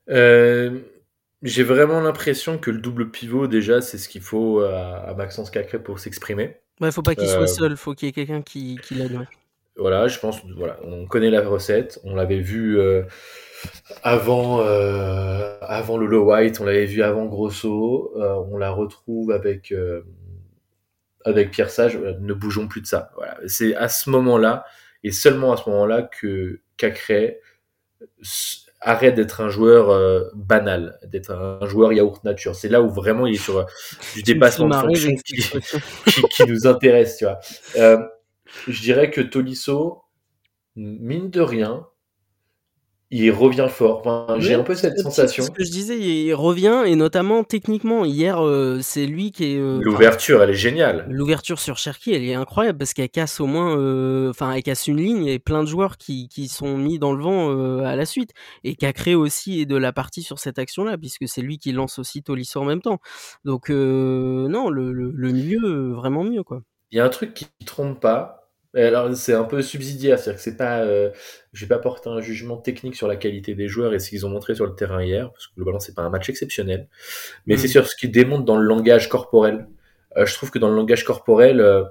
J'ai 0.08 1.62
vraiment 1.62 2.00
l'impression 2.00 2.56
que 2.56 2.70
le 2.70 2.78
double 2.78 3.10
pivot, 3.10 3.46
déjà, 3.46 3.82
c'est 3.82 3.98
ce 3.98 4.08
qu'il 4.08 4.22
faut 4.22 4.60
à, 4.60 5.12
Maxence 5.14 5.50
Cacré 5.50 5.78
pour 5.78 5.98
s'exprimer. 5.98 6.56
Ouais, 6.80 6.90
faut 6.90 7.02
pas 7.02 7.14
qu'il 7.14 7.28
euh, 7.28 7.36
soit 7.36 7.46
seul, 7.46 7.76
faut 7.76 7.94
qu'il 7.94 8.06
y 8.06 8.08
ait 8.08 8.12
quelqu'un 8.12 8.42
qui, 8.42 8.80
qui 8.82 8.94
l'aide. 8.94 9.12
Ouais. 9.12 9.26
Voilà, 9.76 10.08
je 10.08 10.18
pense, 10.18 10.40
voilà, 10.56 10.78
on 10.84 11.06
connaît 11.06 11.30
la 11.30 11.46
recette, 11.46 12.00
on 12.04 12.14
l'avait 12.14 12.40
vu 12.40 12.80
euh, 12.80 13.02
avant, 14.02 14.60
euh, 14.60 15.58
avant 15.60 15.98
Lolo 15.98 16.24
White, 16.24 16.60
on 16.60 16.64
l'avait 16.64 16.86
vu 16.86 17.02
avant 17.02 17.26
Grosso, 17.26 18.12
euh, 18.16 18.42
on 18.50 18.56
la 18.56 18.70
retrouve 18.70 19.30
avec, 19.30 19.70
euh, 19.70 20.02
avec 21.24 21.50
Pierre 21.50 21.70
Sage, 21.70 21.96
ne 21.96 22.32
bougeons 22.34 22.68
plus 22.68 22.80
de 22.80 22.86
ça. 22.86 23.10
Voilà. 23.16 23.36
C'est 23.46 23.74
à 23.74 23.88
ce 23.88 24.10
moment-là, 24.10 24.64
et 25.04 25.12
seulement 25.12 25.52
à 25.52 25.56
ce 25.56 25.68
moment-là, 25.70 26.02
que 26.02 26.60
Cacré 26.76 27.38
arrête 28.80 29.14
d'être 29.14 29.40
un 29.40 29.48
joueur 29.48 29.90
euh, 29.90 30.24
banal, 30.34 30.98
d'être 31.04 31.30
un 31.30 31.66
joueur 31.66 31.92
yaourt 31.92 32.22
nature. 32.24 32.54
C'est 32.54 32.68
là 32.68 32.82
où 32.82 32.90
vraiment 32.90 33.26
il 33.26 33.34
est 33.34 33.38
sur 33.38 33.58
euh, 33.58 33.64
du 34.14 34.22
dépassement 34.22 34.68
de 34.68 34.74
fonction 34.74 35.14
qui, 35.24 35.36
qui, 36.06 36.22
qui, 36.22 36.46
nous 36.46 36.66
intéresse, 36.66 37.18
tu 37.18 37.24
vois. 37.24 37.40
Euh, 37.76 37.98
je 38.68 38.80
dirais 38.80 39.10
que 39.10 39.20
Tolisso, 39.20 40.02
mine 40.76 41.30
de 41.30 41.40
rien, 41.40 41.86
il 43.10 43.30
revient 43.30 43.68
fort. 43.70 44.02
j'ai 44.38 44.54
un 44.54 44.62
peu 44.62 44.74
cette 44.74 44.98
sensation. 44.98 45.44
Ce 45.44 45.50
que 45.50 45.64
je 45.64 45.70
disais, 45.70 45.98
il 45.98 46.34
revient 46.34 46.82
et 46.86 46.96
notamment 46.96 47.44
techniquement. 47.44 48.04
Hier, 48.04 48.44
euh, 48.44 48.80
c'est 48.82 49.06
lui 49.06 49.30
qui 49.30 49.54
est. 49.54 49.58
Euh, 49.58 49.78
l'ouverture, 49.80 50.42
elle 50.42 50.50
est 50.50 50.54
géniale. 50.54 51.06
L'ouverture 51.08 51.60
sur 51.60 51.78
Cherki, 51.78 52.12
elle 52.12 52.24
est 52.24 52.34
incroyable 52.34 52.78
parce 52.78 52.92
qu'elle 52.92 53.08
casse 53.10 53.40
au 53.40 53.46
moins, 53.46 53.76
euh, 53.78 54.30
enfin, 54.30 54.52
elle 54.52 54.62
casse 54.62 54.86
une 54.88 54.96
ligne 54.96 55.26
et 55.26 55.38
plein 55.38 55.62
de 55.62 55.68
joueurs 55.68 55.96
qui, 55.96 56.28
qui 56.28 56.48
sont 56.48 56.76
mis 56.76 56.98
dans 56.98 57.12
le 57.12 57.22
vent 57.22 57.84
à 57.84 57.94
la 57.94 58.06
suite 58.06 58.30
et 58.64 58.74
qui 58.74 58.86
a 58.86 58.92
créé 58.92 59.14
aussi 59.14 59.66
de 59.66 59.76
la 59.76 59.92
partie 59.92 60.22
sur 60.22 60.38
cette 60.38 60.58
action-là 60.58 60.98
puisque 60.98 61.28
c'est 61.28 61.42
lui 61.42 61.58
qui 61.58 61.72
lance 61.72 61.98
aussi 61.98 62.22
Tolisso 62.22 62.60
en 62.60 62.64
même 62.64 62.82
temps. 62.82 62.98
Donc 63.44 63.68
non, 63.68 64.70
le, 64.70 64.92
le, 64.92 65.10
le 65.14 65.32
milieu 65.32 65.92
vraiment 65.92 66.24
mieux 66.24 66.42
quoi. 66.42 66.62
Il 66.90 66.98
y 66.98 67.00
a 67.00 67.04
un 67.04 67.08
truc 67.08 67.34
qui 67.34 67.46
ne 67.60 67.66
trompe 67.66 68.00
pas, 68.00 68.43
alors 68.74 69.14
c'est 69.14 69.34
un 69.34 69.44
peu 69.44 69.62
subsidiaire, 69.62 70.18
c'est-à-dire 70.18 70.36
que 70.36 70.42
c'est 70.42 70.56
pas, 70.56 70.82
euh, 70.82 71.10
je 71.52 71.64
vais 71.64 71.68
pas 71.68 71.78
porter 71.78 72.10
un 72.10 72.20
jugement 72.20 72.56
technique 72.56 72.96
sur 72.96 73.06
la 73.06 73.16
qualité 73.16 73.54
des 73.54 73.68
joueurs 73.68 73.94
et 73.94 73.98
ce 73.98 74.08
qu'ils 74.08 74.26
ont 74.26 74.30
montré 74.30 74.54
sur 74.54 74.66
le 74.66 74.74
terrain 74.74 75.02
hier, 75.02 75.30
parce 75.30 75.46
que 75.46 75.54
globalement 75.56 75.80
c'est 75.80 75.94
pas 75.94 76.02
un 76.02 76.10
match 76.10 76.28
exceptionnel, 76.28 76.88
mais 77.46 77.56
c'est 77.56 77.68
mm. 77.68 77.70
sur 77.70 77.86
ce 77.86 77.96
qu'ils 77.96 78.10
démontrent 78.10 78.44
dans 78.44 78.56
le 78.56 78.64
langage 78.64 79.08
corporel. 79.08 79.68
Euh, 80.16 80.26
je 80.26 80.34
trouve 80.34 80.50
que 80.50 80.58
dans 80.58 80.68
le 80.68 80.76
langage 80.76 81.04
corporel, 81.04 81.60
euh, 81.60 81.84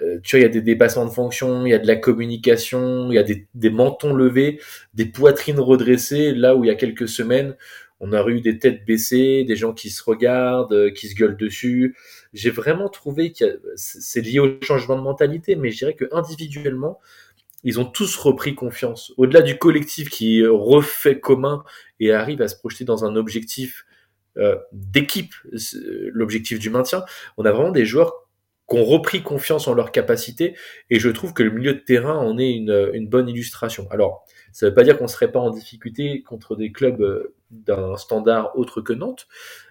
euh, 0.00 0.18
tu 0.22 0.36
vois, 0.36 0.40
il 0.40 0.42
y 0.42 0.46
a 0.46 0.52
des 0.52 0.62
dépassements 0.62 1.04
de 1.04 1.10
fonction, 1.10 1.66
il 1.66 1.70
y 1.70 1.74
a 1.74 1.78
de 1.78 1.86
la 1.86 1.96
communication, 1.96 3.10
il 3.10 3.14
y 3.14 3.18
a 3.18 3.22
des, 3.22 3.46
des 3.54 3.70
mentons 3.70 4.14
levés, 4.14 4.60
des 4.94 5.06
poitrines 5.06 5.60
redressées, 5.60 6.32
là 6.32 6.56
où 6.56 6.64
il 6.64 6.68
y 6.68 6.70
a 6.70 6.74
quelques 6.74 7.08
semaines, 7.08 7.56
on 8.00 8.12
a 8.12 8.26
eu 8.26 8.40
des 8.40 8.58
têtes 8.58 8.84
baissées, 8.84 9.44
des 9.44 9.54
gens 9.54 9.72
qui 9.72 9.90
se 9.90 10.02
regardent, 10.02 10.92
qui 10.92 11.08
se 11.08 11.14
gueulent 11.14 11.36
dessus. 11.36 11.96
J'ai 12.32 12.50
vraiment 12.50 12.88
trouvé 12.88 13.32
que 13.32 13.60
c'est 13.76 14.20
lié 14.20 14.38
au 14.38 14.58
changement 14.62 14.96
de 14.96 15.02
mentalité, 15.02 15.56
mais 15.56 15.70
je 15.70 15.78
dirais 15.78 15.94
que 15.94 16.06
individuellement, 16.12 16.98
ils 17.64 17.78
ont 17.78 17.84
tous 17.84 18.16
repris 18.16 18.54
confiance. 18.54 19.12
Au-delà 19.16 19.42
du 19.42 19.58
collectif 19.58 20.08
qui 20.10 20.44
refait 20.46 21.20
commun 21.20 21.64
et 22.00 22.12
arrive 22.12 22.42
à 22.42 22.48
se 22.48 22.56
projeter 22.56 22.84
dans 22.84 23.04
un 23.04 23.16
objectif 23.16 23.84
euh, 24.38 24.56
d'équipe, 24.72 25.34
l'objectif 26.12 26.58
du 26.58 26.70
maintien, 26.70 27.04
on 27.36 27.44
a 27.44 27.52
vraiment 27.52 27.70
des 27.70 27.84
joueurs 27.84 28.14
qui 28.68 28.76
ont 28.78 28.84
repris 28.84 29.22
confiance 29.22 29.68
en 29.68 29.74
leur 29.74 29.92
capacité, 29.92 30.56
et 30.88 30.98
je 30.98 31.10
trouve 31.10 31.34
que 31.34 31.42
le 31.42 31.50
milieu 31.50 31.74
de 31.74 31.80
terrain 31.80 32.16
en 32.16 32.38
est 32.38 32.52
une, 32.52 32.90
une 32.94 33.08
bonne 33.08 33.28
illustration. 33.28 33.86
Alors, 33.90 34.24
ça 34.52 34.66
ne 34.66 34.70
veut 34.70 34.74
pas 34.74 34.84
dire 34.84 34.96
qu'on 34.96 35.04
ne 35.04 35.08
serait 35.08 35.30
pas 35.30 35.40
en 35.40 35.50
difficulté 35.50 36.22
contre 36.22 36.56
des 36.56 36.72
clubs 36.72 37.00
euh, 37.02 37.34
d'un 37.50 37.96
standard 37.96 38.56
autre 38.58 38.80
que 38.80 38.92
Nantes, 38.92 39.28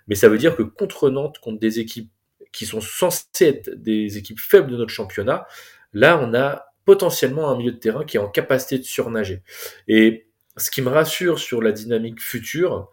mais 0.08 0.16
ça 0.16 0.30
veut 0.30 0.38
dire 0.38 0.56
que 0.56 0.64
contre 0.64 1.10
Nantes, 1.10 1.40
contre 1.40 1.60
des 1.60 1.80
équipes 1.80 2.12
qui 2.52 2.66
sont 2.66 2.82
censées 2.82 3.26
être 3.46 3.70
des 3.76 4.18
équipes 4.18 4.40
faibles 4.40 4.72
de 4.72 4.78
notre 4.78 4.92
championnat, 4.92 5.48
là, 5.94 6.20
on 6.22 6.34
a 6.34 6.66
potentiellement 6.86 7.50
un 7.50 7.58
milieu 7.58 7.72
de 7.72 7.78
terrain 7.78 8.04
qui 8.04 8.18
est 8.18 8.20
en 8.20 8.30
capacité 8.30 8.78
de 8.78 8.84
surnager. 8.84 9.44
Et 9.88 10.28
ce 10.58 10.72
qui 10.72 10.82
me 10.82 10.90
rassure 10.90 11.40
sur 11.40 11.62
la 11.62 11.72
dynamique 11.72 12.22
future, 12.22 12.90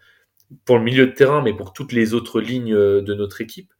pour 0.64 0.78
le 0.78 0.84
milieu 0.84 1.06
de 1.06 1.12
terrain, 1.12 1.42
mais 1.42 1.54
pour 1.54 1.72
toutes 1.72 1.92
les 1.92 2.14
autres 2.14 2.40
lignes 2.40 2.74
euh, 2.74 3.02
de 3.02 3.14
notre 3.14 3.40
équipe, 3.40 3.72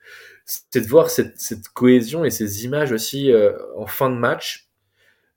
c'est 0.45 0.81
de 0.81 0.87
voir 0.87 1.11
cette, 1.11 1.39
cette, 1.39 1.69
cohésion 1.69 2.25
et 2.25 2.31
ces 2.31 2.65
images 2.65 2.93
aussi 2.93 3.31
euh, 3.31 3.53
en 3.77 3.87
fin 3.87 4.11
de 4.11 4.17
match 4.17 4.68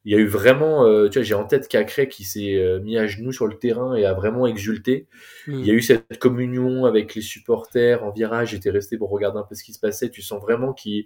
il 0.04 0.12
y 0.12 0.16
a 0.16 0.18
eu 0.18 0.26
vraiment, 0.26 0.86
euh, 0.86 1.10
tu 1.10 1.20
vois, 1.20 1.24
j'ai 1.24 1.36
en 1.36 1.46
tête 1.46 1.68
Cacré 1.68 2.08
qui 2.08 2.24
s'est 2.24 2.56
euh, 2.56 2.80
mis 2.80 2.98
à 2.98 3.06
genoux 3.06 3.32
sur 3.32 3.46
le 3.46 3.58
terrain 3.58 3.96
et 3.96 4.06
a 4.06 4.14
vraiment 4.14 4.48
exulté. 4.48 5.08
Hmm. 5.48 5.60
Il 5.60 5.66
y 5.66 5.72
a 5.72 5.74
eu 5.74 5.82
cette 5.82 6.18
communion 6.18 6.86
avec 6.86 7.14
les 7.14 7.22
supporters 7.22 8.04
en 8.04 8.10
virage. 8.10 8.50
J'étais 8.52 8.72
resté 8.72 8.98
pour 8.98 9.12
regarder 9.12 9.40
un 9.40 9.44
peu 9.44 9.54
ce 9.54 9.64
qui 9.64 9.74
se 9.74 9.80
passait. 9.80 10.10
Tu 10.10 10.24
sens 10.24 10.42
vraiment 10.42 10.74
qu'il, 10.74 11.06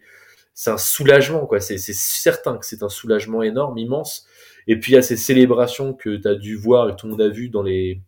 c'est 0.54 0.70
un 0.70 0.78
soulagement, 0.78 1.46
quoi. 1.46 1.60
C'est, 1.60 1.78
c'est 1.78 1.96
certain 1.96 2.58
que 2.58 2.66
c'est 2.66 2.84
un 2.84 2.90
soulagement 2.90 3.44
énorme, 3.44 3.78
immense. 3.78 4.28
Et 4.68 4.80
puis 4.80 4.94
il 4.94 4.96
y 4.96 4.98
a 4.98 5.02
ces 5.02 5.18
célébrations 5.18 5.94
que 5.94 6.16
tu 6.16 6.28
as 6.28 6.36
dû 6.36 6.56
voir 6.56 6.88
et 6.88 6.92
que 6.94 6.98
tout 6.98 7.08
le 7.08 7.12
monde 7.12 7.22
a 7.22 7.30
vu 7.30 7.50
dans 7.50 7.64
les, 7.64 8.00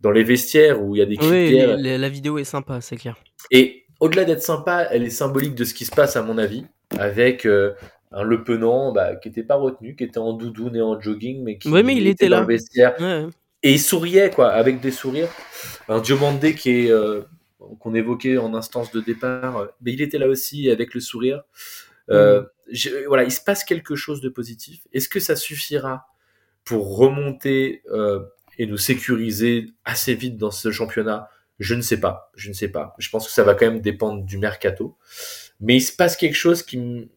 dans 0.00 0.10
les 0.10 0.24
vestiaires 0.24 0.82
où 0.82 0.96
il 0.96 1.00
y 1.00 1.02
a 1.02 1.06
des 1.06 1.16
critères. 1.16 1.76
Oui, 1.76 1.98
la 1.98 2.08
vidéo 2.08 2.38
est 2.38 2.44
sympa, 2.44 2.80
c'est 2.80 2.96
clair. 2.96 3.16
Et 3.50 3.84
au-delà 4.00 4.24
d'être 4.24 4.42
sympa, 4.42 4.88
elle 4.90 5.02
est 5.02 5.10
symbolique 5.10 5.54
de 5.54 5.64
ce 5.64 5.74
qui 5.74 5.84
se 5.84 5.94
passe, 5.94 6.16
à 6.16 6.22
mon 6.22 6.38
avis, 6.38 6.64
avec 6.98 7.44
euh, 7.44 7.74
un 8.12 8.22
Le 8.22 8.42
Penant 8.42 8.92
bah, 8.92 9.16
qui 9.16 9.28
n'était 9.28 9.42
pas 9.42 9.54
retenu, 9.54 9.94
qui 9.94 10.04
était 10.04 10.18
en 10.18 10.32
doudoune 10.32 10.76
et 10.76 10.82
en 10.82 11.00
jogging, 11.00 11.42
mais 11.42 11.58
qui 11.58 11.68
mais 11.68 11.96
il 11.96 12.06
était, 12.06 12.28
là. 12.28 12.42
vestiaire. 12.42 12.96
Et 13.62 13.72
il 13.74 13.80
souriait, 13.80 14.30
quoi, 14.30 14.50
avec 14.50 14.80
des 14.80 14.90
sourires. 14.90 15.28
Un 15.88 16.00
Diomandé 16.00 16.54
qui 16.54 16.70
est 16.70 16.90
euh, 16.90 17.22
qu'on 17.78 17.94
évoquait 17.94 18.38
en 18.38 18.54
instance 18.54 18.90
de 18.90 19.00
départ, 19.00 19.56
euh, 19.58 19.66
mais 19.82 19.92
il 19.92 20.00
était 20.00 20.18
là 20.18 20.28
aussi 20.28 20.70
avec 20.70 20.94
le 20.94 21.00
sourire. 21.00 21.42
Euh, 22.10 22.42
mm. 22.72 23.06
voilà, 23.06 23.24
il 23.24 23.30
se 23.30 23.40
passe 23.40 23.64
quelque 23.64 23.94
chose 23.94 24.20
de 24.20 24.28
positif. 24.28 24.86
Est-ce 24.92 25.08
que 25.08 25.20
ça 25.20 25.36
suffira 25.36 26.08
pour 26.64 26.96
remonter 26.96 27.82
et 28.58 28.66
nous 28.66 28.76
sécuriser 28.76 29.72
assez 29.84 30.14
vite 30.14 30.36
dans 30.36 30.50
ce 30.50 30.70
championnat? 30.70 31.28
Je 31.58 31.74
ne 31.74 31.82
sais 31.82 32.00
pas. 32.00 32.32
Je 32.34 32.48
ne 32.48 32.54
sais 32.54 32.68
pas. 32.68 32.94
Je 32.98 33.10
pense 33.10 33.26
que 33.26 33.32
ça 33.32 33.44
va 33.44 33.54
quand 33.54 33.66
même 33.66 33.80
dépendre 33.80 34.24
du 34.24 34.38
mercato. 34.38 34.96
Mais 35.60 35.76
il 35.76 35.82
se 35.82 35.94
passe 35.94 36.16
quelque 36.16 36.36
chose 36.36 36.62
qui 36.62 37.10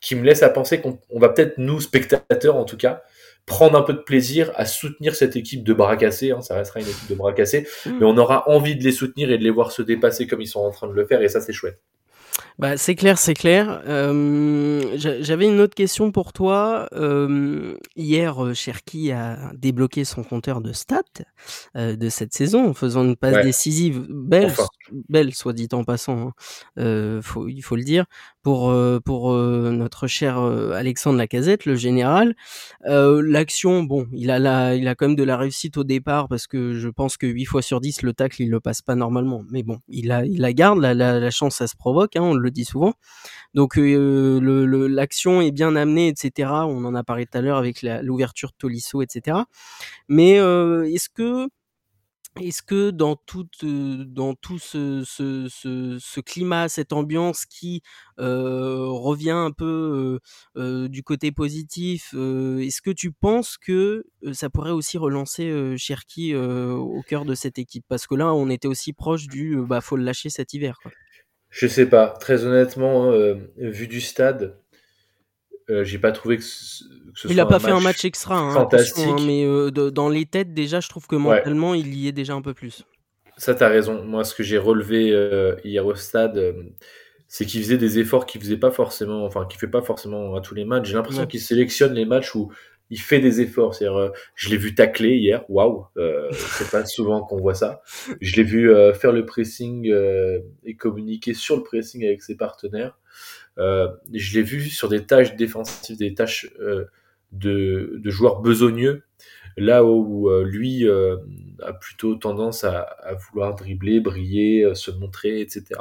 qui 0.00 0.14
me 0.14 0.24
laisse 0.24 0.42
à 0.42 0.48
penser 0.48 0.80
qu'on 0.80 0.98
va 1.12 1.28
peut-être, 1.28 1.58
nous, 1.58 1.80
spectateurs 1.80 2.56
en 2.56 2.64
tout 2.64 2.76
cas, 2.76 3.02
prendre 3.46 3.76
un 3.76 3.82
peu 3.82 3.92
de 3.92 3.98
plaisir 3.98 4.52
à 4.54 4.64
soutenir 4.64 5.14
cette 5.14 5.36
équipe 5.36 5.64
de 5.64 5.72
bras 5.72 5.96
cassés, 5.96 6.30
hein, 6.30 6.40
ça 6.40 6.54
restera 6.54 6.80
une 6.80 6.86
équipe 6.86 7.08
de 7.08 7.14
bras 7.14 7.32
cassés, 7.32 7.66
mm. 7.84 7.98
mais 7.98 8.06
on 8.06 8.16
aura 8.16 8.48
envie 8.48 8.76
de 8.76 8.84
les 8.84 8.92
soutenir 8.92 9.30
et 9.30 9.38
de 9.38 9.42
les 9.42 9.50
voir 9.50 9.72
se 9.72 9.82
dépasser 9.82 10.26
comme 10.26 10.40
ils 10.40 10.46
sont 10.46 10.60
en 10.60 10.70
train 10.70 10.88
de 10.88 10.92
le 10.92 11.04
faire, 11.04 11.22
et 11.22 11.28
ça 11.28 11.40
c'est 11.40 11.52
chouette. 11.52 11.80
Bah, 12.58 12.76
c'est 12.76 12.94
clair, 12.94 13.18
c'est 13.18 13.34
clair. 13.34 13.82
Euh, 13.86 14.94
j'avais 14.96 15.46
une 15.46 15.60
autre 15.60 15.74
question 15.74 16.12
pour 16.12 16.34
toi. 16.34 16.88
Euh, 16.92 17.74
hier, 17.96 18.44
euh, 18.44 18.52
Cherki 18.52 19.12
a 19.12 19.50
débloqué 19.54 20.04
son 20.04 20.22
compteur 20.22 20.60
de 20.60 20.72
stats 20.72 21.02
de 21.74 22.08
cette 22.10 22.34
saison 22.34 22.68
en 22.68 22.74
faisant 22.74 23.02
une 23.02 23.16
passe 23.16 23.42
décisive 23.44 24.04
belle, 24.10 24.52
belle, 25.08 25.34
soit 25.34 25.54
dit 25.54 25.68
en 25.72 25.84
passant. 25.84 26.34
Hein. 26.76 27.20
Faut, 27.22 27.48
il 27.48 27.62
faut 27.62 27.76
le 27.76 27.84
dire 27.84 28.04
pour 28.42 28.74
pour 29.04 29.32
notre 29.34 30.06
cher 30.06 30.38
Alexandre 30.38 31.18
Lacazette, 31.18 31.66
le 31.66 31.74
général. 31.74 32.34
L'action, 32.84 33.82
bon, 33.82 34.06
il 34.12 34.30
a 34.30 34.38
la, 34.38 34.74
il 34.74 34.88
a 34.88 34.94
quand 34.94 35.08
même 35.08 35.16
de 35.16 35.24
la 35.24 35.36
réussite 35.36 35.76
au 35.76 35.84
départ 35.84 36.28
parce 36.28 36.46
que 36.46 36.74
je 36.74 36.88
pense 36.88 37.16
que 37.16 37.26
8 37.26 37.44
fois 37.44 37.62
sur 37.62 37.80
10 37.80 38.02
le 38.02 38.12
tacle 38.12 38.42
il 38.42 38.50
le 38.50 38.60
passe 38.60 38.82
pas 38.82 38.94
normalement. 38.94 39.44
Mais 39.50 39.62
bon, 39.62 39.80
il 39.88 40.12
a 40.12 40.24
il 40.24 40.40
la 40.40 40.52
garde, 40.52 40.80
la, 40.80 40.94
la, 40.94 41.30
chance 41.30 41.56
ça 41.56 41.66
se 41.66 41.76
provoque. 41.76 42.16
Hein, 42.16 42.22
on 42.22 42.34
le 42.34 42.50
dit 42.50 42.64
souvent. 42.64 42.94
Donc 43.54 43.78
euh, 43.78 44.88
l'action 44.88 45.40
est 45.40 45.50
bien 45.50 45.76
amenée, 45.76 46.08
etc. 46.08 46.50
On 46.50 46.84
en 46.84 46.94
a 46.94 47.04
parlé 47.04 47.26
tout 47.26 47.38
à 47.38 47.40
l'heure 47.40 47.58
avec 47.58 47.82
l'ouverture 47.82 48.50
de 48.50 48.54
Tolisso, 48.58 49.02
etc. 49.02 49.38
Mais 50.08 50.38
euh, 50.38 50.84
est-ce 50.84 51.08
que 51.08 51.48
est-ce 52.40 52.62
que 52.62 52.90
dans 52.90 53.16
tout, 53.16 53.46
euh, 53.64 54.04
ce, 54.58 55.04
ce, 55.04 56.20
climat, 56.20 56.68
cette 56.68 56.92
ambiance 56.92 57.46
qui 57.46 57.82
revient 58.18 59.30
un 59.30 59.50
peu 59.50 60.20
du 60.56 61.02
côté 61.02 61.32
positif, 61.32 62.14
est-ce 62.14 62.82
que 62.82 62.90
tu 62.90 63.12
penses 63.12 63.56
que 63.58 64.04
ça 64.32 64.50
pourrait 64.50 64.70
aussi 64.70 64.98
relancer 64.98 65.76
Cherki 65.76 66.34
au 66.34 67.02
cœur 67.06 67.24
de 67.24 67.34
cette 67.34 67.58
équipe? 67.58 67.84
Parce 67.88 68.06
que 68.06 68.14
là, 68.14 68.32
on 68.34 68.48
était 68.48 68.68
aussi 68.68 68.92
proche 68.92 69.26
du 69.26 69.56
bah 69.66 69.80
faut 69.80 69.96
le 69.96 70.04
lâcher 70.04 70.30
cet 70.30 70.54
hiver. 70.54 70.78
Quoi. 70.82 70.92
Je 71.50 71.66
sais 71.66 71.86
pas. 71.86 72.14
Très 72.20 72.44
honnêtement, 72.44 73.10
euh, 73.10 73.34
vu 73.56 73.88
du 73.88 74.00
stade, 74.00 74.59
euh, 75.70 75.84
j'ai 75.84 75.98
pas 75.98 76.12
trouvé 76.12 76.36
que, 76.38 76.42
ce, 76.42 76.84
il 77.28 77.38
a 77.40 77.46
pas 77.46 77.58
fait 77.58 77.70
un 77.70 77.80
match 77.80 78.04
extra, 78.04 78.38
hein, 78.38 78.52
fantastique. 78.52 79.04
Hein, 79.06 79.16
mais 79.26 79.44
euh, 79.44 79.70
dans 79.70 80.08
les 80.08 80.26
têtes 80.26 80.54
déjà, 80.54 80.80
je 80.80 80.88
trouve 80.88 81.06
que 81.06 81.16
mentalement, 81.16 81.74
il 81.74 81.94
y 81.94 82.08
est 82.08 82.12
déjà 82.12 82.34
un 82.34 82.42
peu 82.42 82.54
plus. 82.54 82.84
Ça, 83.36 83.54
t'as 83.54 83.68
raison. 83.68 84.04
Moi, 84.04 84.24
ce 84.24 84.34
que 84.34 84.42
j'ai 84.42 84.58
relevé 84.58 85.14
hier 85.64 85.86
au 85.86 85.94
stade, 85.94 86.54
c'est 87.26 87.46
qu'il 87.46 87.62
faisait 87.62 87.78
des 87.78 87.98
efforts 87.98 88.26
qu'il 88.26 88.40
faisait 88.40 88.56
pas 88.56 88.70
forcément, 88.70 89.24
enfin, 89.24 89.46
qu'il 89.48 89.58
fait 89.58 89.68
pas 89.68 89.82
forcément 89.82 90.34
à 90.34 90.40
tous 90.40 90.54
les 90.54 90.64
matchs. 90.64 90.88
J'ai 90.88 90.94
l'impression 90.94 91.26
qu'il 91.26 91.40
sélectionne 91.40 91.94
les 91.94 92.04
matchs 92.04 92.34
où 92.34 92.50
il 92.90 92.98
fait 92.98 93.20
des 93.20 93.40
efforts. 93.40 93.74
C'est-à-dire, 93.74 93.98
euh, 93.98 94.10
je 94.34 94.50
l'ai 94.50 94.56
vu 94.56 94.74
tacler 94.74 95.16
hier, 95.16 95.44
waouh, 95.48 95.86
euh, 95.96 96.28
c'est 96.32 96.70
pas 96.70 96.84
souvent 96.86 97.22
qu'on 97.22 97.38
voit 97.38 97.54
ça. 97.54 97.82
Je 98.20 98.36
l'ai 98.36 98.42
vu 98.42 98.70
euh, 98.70 98.92
faire 98.92 99.12
le 99.12 99.24
pressing 99.24 99.88
euh, 99.88 100.40
et 100.64 100.74
communiquer 100.74 101.32
sur 101.32 101.56
le 101.56 101.62
pressing 101.62 102.04
avec 102.04 102.22
ses 102.22 102.36
partenaires. 102.36 102.98
Je 103.56 104.34
l'ai 104.34 104.42
vu 104.42 104.68
sur 104.68 104.88
des 104.88 105.04
tâches 105.04 105.36
défensives, 105.36 105.98
des 105.98 106.14
tâches 106.14 106.50
de, 107.32 108.00
de, 108.02 108.10
joueurs 108.10 108.40
besogneux, 108.40 109.02
là 109.56 109.84
où 109.84 110.30
lui 110.42 110.88
a 110.88 111.72
plutôt 111.72 112.14
tendance 112.14 112.64
à, 112.64 112.80
à, 112.80 113.14
vouloir 113.14 113.54
dribbler, 113.54 114.00
briller, 114.00 114.74
se 114.74 114.90
montrer, 114.90 115.40
etc. 115.40 115.80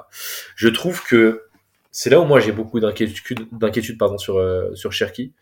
Je 0.56 0.68
trouve 0.68 1.04
que 1.04 1.50
c'est 1.92 2.10
là 2.10 2.20
où 2.20 2.26
moi 2.26 2.40
j'ai 2.40 2.52
beaucoup 2.52 2.80
d'inquiétude, 2.80 3.48
d'inquiétude 3.52 3.98
pardon 3.98 4.18
sur 4.18 4.38
euh, 4.38 4.74
sur 4.76 4.92
Cherki. 4.92 5.34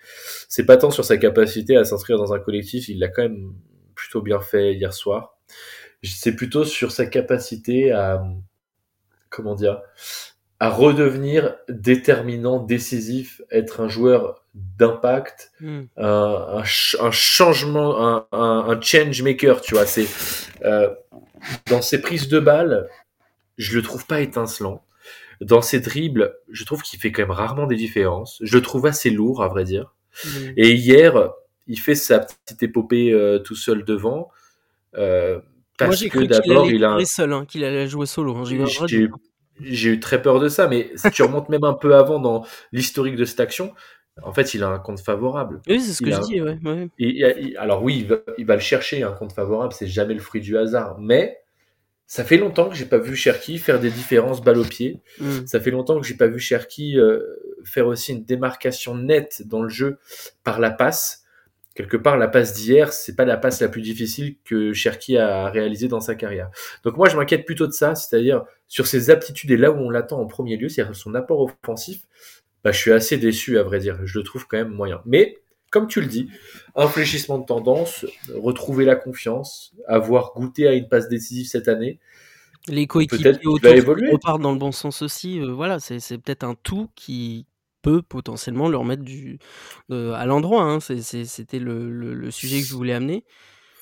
C'est 0.47 0.65
pas 0.65 0.77
tant 0.77 0.91
sur 0.91 1.03
sa 1.03 1.17
capacité 1.17 1.75
à 1.75 1.83
s'inscrire 1.83 2.17
dans 2.17 2.33
un 2.33 2.39
collectif, 2.39 2.87
il 2.89 2.99
l'a 2.99 3.09
quand 3.09 3.23
même 3.23 3.53
plutôt 3.95 4.21
bien 4.21 4.39
fait 4.39 4.73
hier 4.73 4.93
soir. 4.93 5.37
C'est 6.03 6.35
plutôt 6.35 6.63
sur 6.63 6.91
sa 6.91 7.05
capacité 7.05 7.91
à 7.91 8.23
comment 9.29 9.55
dire 9.55 9.81
à 10.59 10.69
redevenir 10.69 11.55
déterminant, 11.69 12.59
décisif, 12.59 13.41
être 13.51 13.81
un 13.81 13.87
joueur 13.89 14.43
d'impact, 14.79 15.51
Hmm. 15.59 15.83
un, 15.97 16.05
un, 16.57 16.63
un, 16.99 17.11
changement, 17.11 17.99
un, 18.07 18.27
un, 18.31 18.81
change 18.81 19.21
maker, 19.21 19.61
tu 19.61 19.75
vois. 19.75 19.85
C'est 19.85 20.07
euh, 20.65 20.89
dans 21.69 21.81
ses 21.83 22.01
prises 22.01 22.27
de 22.27 22.39
balles, 22.39 22.87
je 23.57 23.75
le 23.75 23.83
trouve 23.83 24.05
pas 24.07 24.21
étincelant. 24.21 24.83
Dans 25.41 25.61
ses 25.61 25.79
dribbles, 25.79 26.35
je 26.51 26.63
trouve 26.65 26.81
qu'il 26.81 26.99
fait 26.99 27.11
quand 27.11 27.21
même 27.21 27.31
rarement 27.31 27.67
des 27.67 27.75
différences. 27.75 28.39
Je 28.41 28.55
le 28.55 28.63
trouve 28.63 28.87
assez 28.87 29.11
lourd, 29.11 29.43
à 29.43 29.47
vrai 29.49 29.63
dire. 29.63 29.93
Hmm. 30.25 30.29
Et 30.57 30.71
hier, 30.73 31.29
il 31.67 31.79
fait 31.79 31.93
sa 31.93 32.19
petite 32.19 32.63
épopée 32.63 33.11
euh, 33.13 33.37
tout 33.37 33.55
seul 33.55 33.83
devant. 33.85 34.29
Euh, 34.95 35.39
parce 35.77 35.89
Moi, 35.89 35.95
j'ai 35.97 36.09
que 36.09 36.19
d'abord, 36.25 36.65
allait 36.65 36.75
il 36.75 36.83
a 36.83 36.93
un- 36.93 37.05
seul, 37.05 37.31
hein, 37.33 37.45
qu'il 37.47 37.63
allait 37.63 37.87
jouer 37.87 38.07
solo. 38.07 38.35
hein. 38.35 38.43
J'ai 39.61 39.91
eu 39.91 39.99
très 39.99 40.21
peur 40.21 40.39
de 40.39 40.49
ça, 40.49 40.67
mais 40.67 40.91
si 40.95 41.09
tu 41.11 41.23
remontes 41.23 41.49
même 41.49 41.63
un 41.63 41.73
peu 41.73 41.95
avant 41.95 42.19
dans 42.19 42.45
l'historique 42.71 43.15
de 43.15 43.25
cette 43.25 43.39
action, 43.39 43.73
en 44.23 44.33
fait, 44.33 44.53
il 44.53 44.63
a 44.63 44.67
un 44.67 44.79
compte 44.79 44.99
favorable. 44.99 45.61
Oui, 45.67 45.79
c'est 45.79 45.93
ce 45.93 46.01
que 46.01 46.11
je 46.11 46.21
dis, 46.21 46.41
ouais. 46.41 47.57
alors 47.57 47.83
oui, 47.83 47.99
il 47.99 48.07
va, 48.07 48.17
il 48.37 48.45
va 48.45 48.55
le 48.55 48.61
chercher, 48.61 49.03
un 49.03 49.11
compte 49.11 49.33
favorable, 49.33 49.73
c'est 49.73 49.87
jamais 49.87 50.13
le 50.13 50.19
fruit 50.19 50.41
du 50.41 50.57
hasard. 50.57 50.97
Mais 50.99 51.37
ça 52.07 52.23
fait 52.23 52.37
longtemps 52.37 52.69
que 52.69 52.75
j'ai 52.75 52.85
pas 52.85 52.97
vu 52.97 53.15
Cherki 53.15 53.57
faire 53.57 53.79
des 53.79 53.91
différences 53.91 54.41
balle 54.41 54.57
au 54.57 54.63
pied. 54.63 55.01
Hmm. 55.19 55.45
Ça 55.45 55.59
fait 55.59 55.71
longtemps 55.71 55.99
que 55.99 56.07
j'ai 56.07 56.15
pas 56.15 56.27
vu 56.27 56.39
Cherki 56.39 56.97
euh, 56.97 57.21
faire 57.65 57.85
aussi 57.85 58.13
une 58.13 58.23
démarcation 58.23 58.95
nette 58.95 59.43
dans 59.45 59.61
le 59.61 59.69
jeu 59.69 59.99
par 60.43 60.59
la 60.59 60.71
passe. 60.71 61.25
Quelque 61.75 61.97
part, 61.97 62.17
la 62.17 62.27
passe 62.27 62.53
d'hier, 62.53 62.91
c'est 62.91 63.15
pas 63.15 63.25
la 63.25 63.37
passe 63.37 63.61
la 63.61 63.67
plus 63.67 63.81
difficile 63.81 64.37
que 64.45 64.73
Cherki 64.73 65.17
a 65.17 65.49
réalisée 65.49 65.89
dans 65.89 65.99
sa 65.99 66.15
carrière. 66.15 66.49
Donc 66.83 66.97
moi, 66.97 67.07
je 67.09 67.17
m'inquiète 67.17 67.45
plutôt 67.45 67.67
de 67.67 67.73
ça, 67.73 67.93
c'est-à-dire 67.93 68.45
sur 68.67 68.87
ses 68.87 69.09
aptitudes 69.09 69.51
et 69.51 69.57
là 69.57 69.71
où 69.71 69.75
on 69.77 69.89
l'attend 69.89 70.19
en 70.19 70.25
premier 70.27 70.57
lieu, 70.57 70.69
c'est-à-dire 70.69 70.95
son 70.95 71.15
apport 71.15 71.41
offensif. 71.63 72.01
Bah, 72.63 72.71
je 72.71 72.79
suis 72.79 72.91
assez 72.91 73.17
déçu, 73.17 73.57
à 73.59 73.63
vrai 73.63 73.79
dire. 73.79 73.99
Je 74.05 74.17
le 74.19 74.23
trouve 74.25 74.47
quand 74.47 74.57
même 74.57 74.69
moyen. 74.71 75.01
Mais 75.05 75.37
comme 75.69 75.87
tu 75.87 76.01
le 76.01 76.07
dis, 76.07 76.29
un 76.75 76.87
fléchissement 76.87 77.37
de 77.37 77.45
tendance, 77.45 78.05
retrouver 78.33 78.83
la 78.85 78.95
confiance, 78.95 79.73
avoir 79.87 80.33
goûté 80.35 80.67
à 80.67 80.73
une 80.73 80.87
passe 80.89 81.07
décisive 81.07 81.47
cette 81.47 81.67
année. 81.67 81.99
Les 82.67 82.87
coéquipiers 82.87 83.47
autour 83.47 83.69
repartent 84.11 84.41
dans 84.41 84.51
le 84.51 84.59
bon 84.59 84.71
sens 84.73 85.01
aussi. 85.01 85.39
euh, 85.39 85.51
voilà, 85.53 85.79
c'est 85.79 85.99
c'est 85.99 86.17
peut-être 86.17 86.43
un 86.43 86.55
tout 86.55 86.89
qui 86.95 87.45
peut 87.81 88.01
potentiellement 88.01 88.67
leur 88.67 88.83
mettre 88.83 89.03
du, 89.03 89.39
euh, 89.91 90.11
à 90.13 90.25
l'endroit. 90.25 90.63
hein. 90.63 90.79
C'était 90.81 91.59
le, 91.59 91.89
le- 91.89 92.13
le 92.13 92.31
sujet 92.31 92.59
que 92.59 92.65
je 92.65 92.73
voulais 92.73 92.93
amener. 92.93 93.23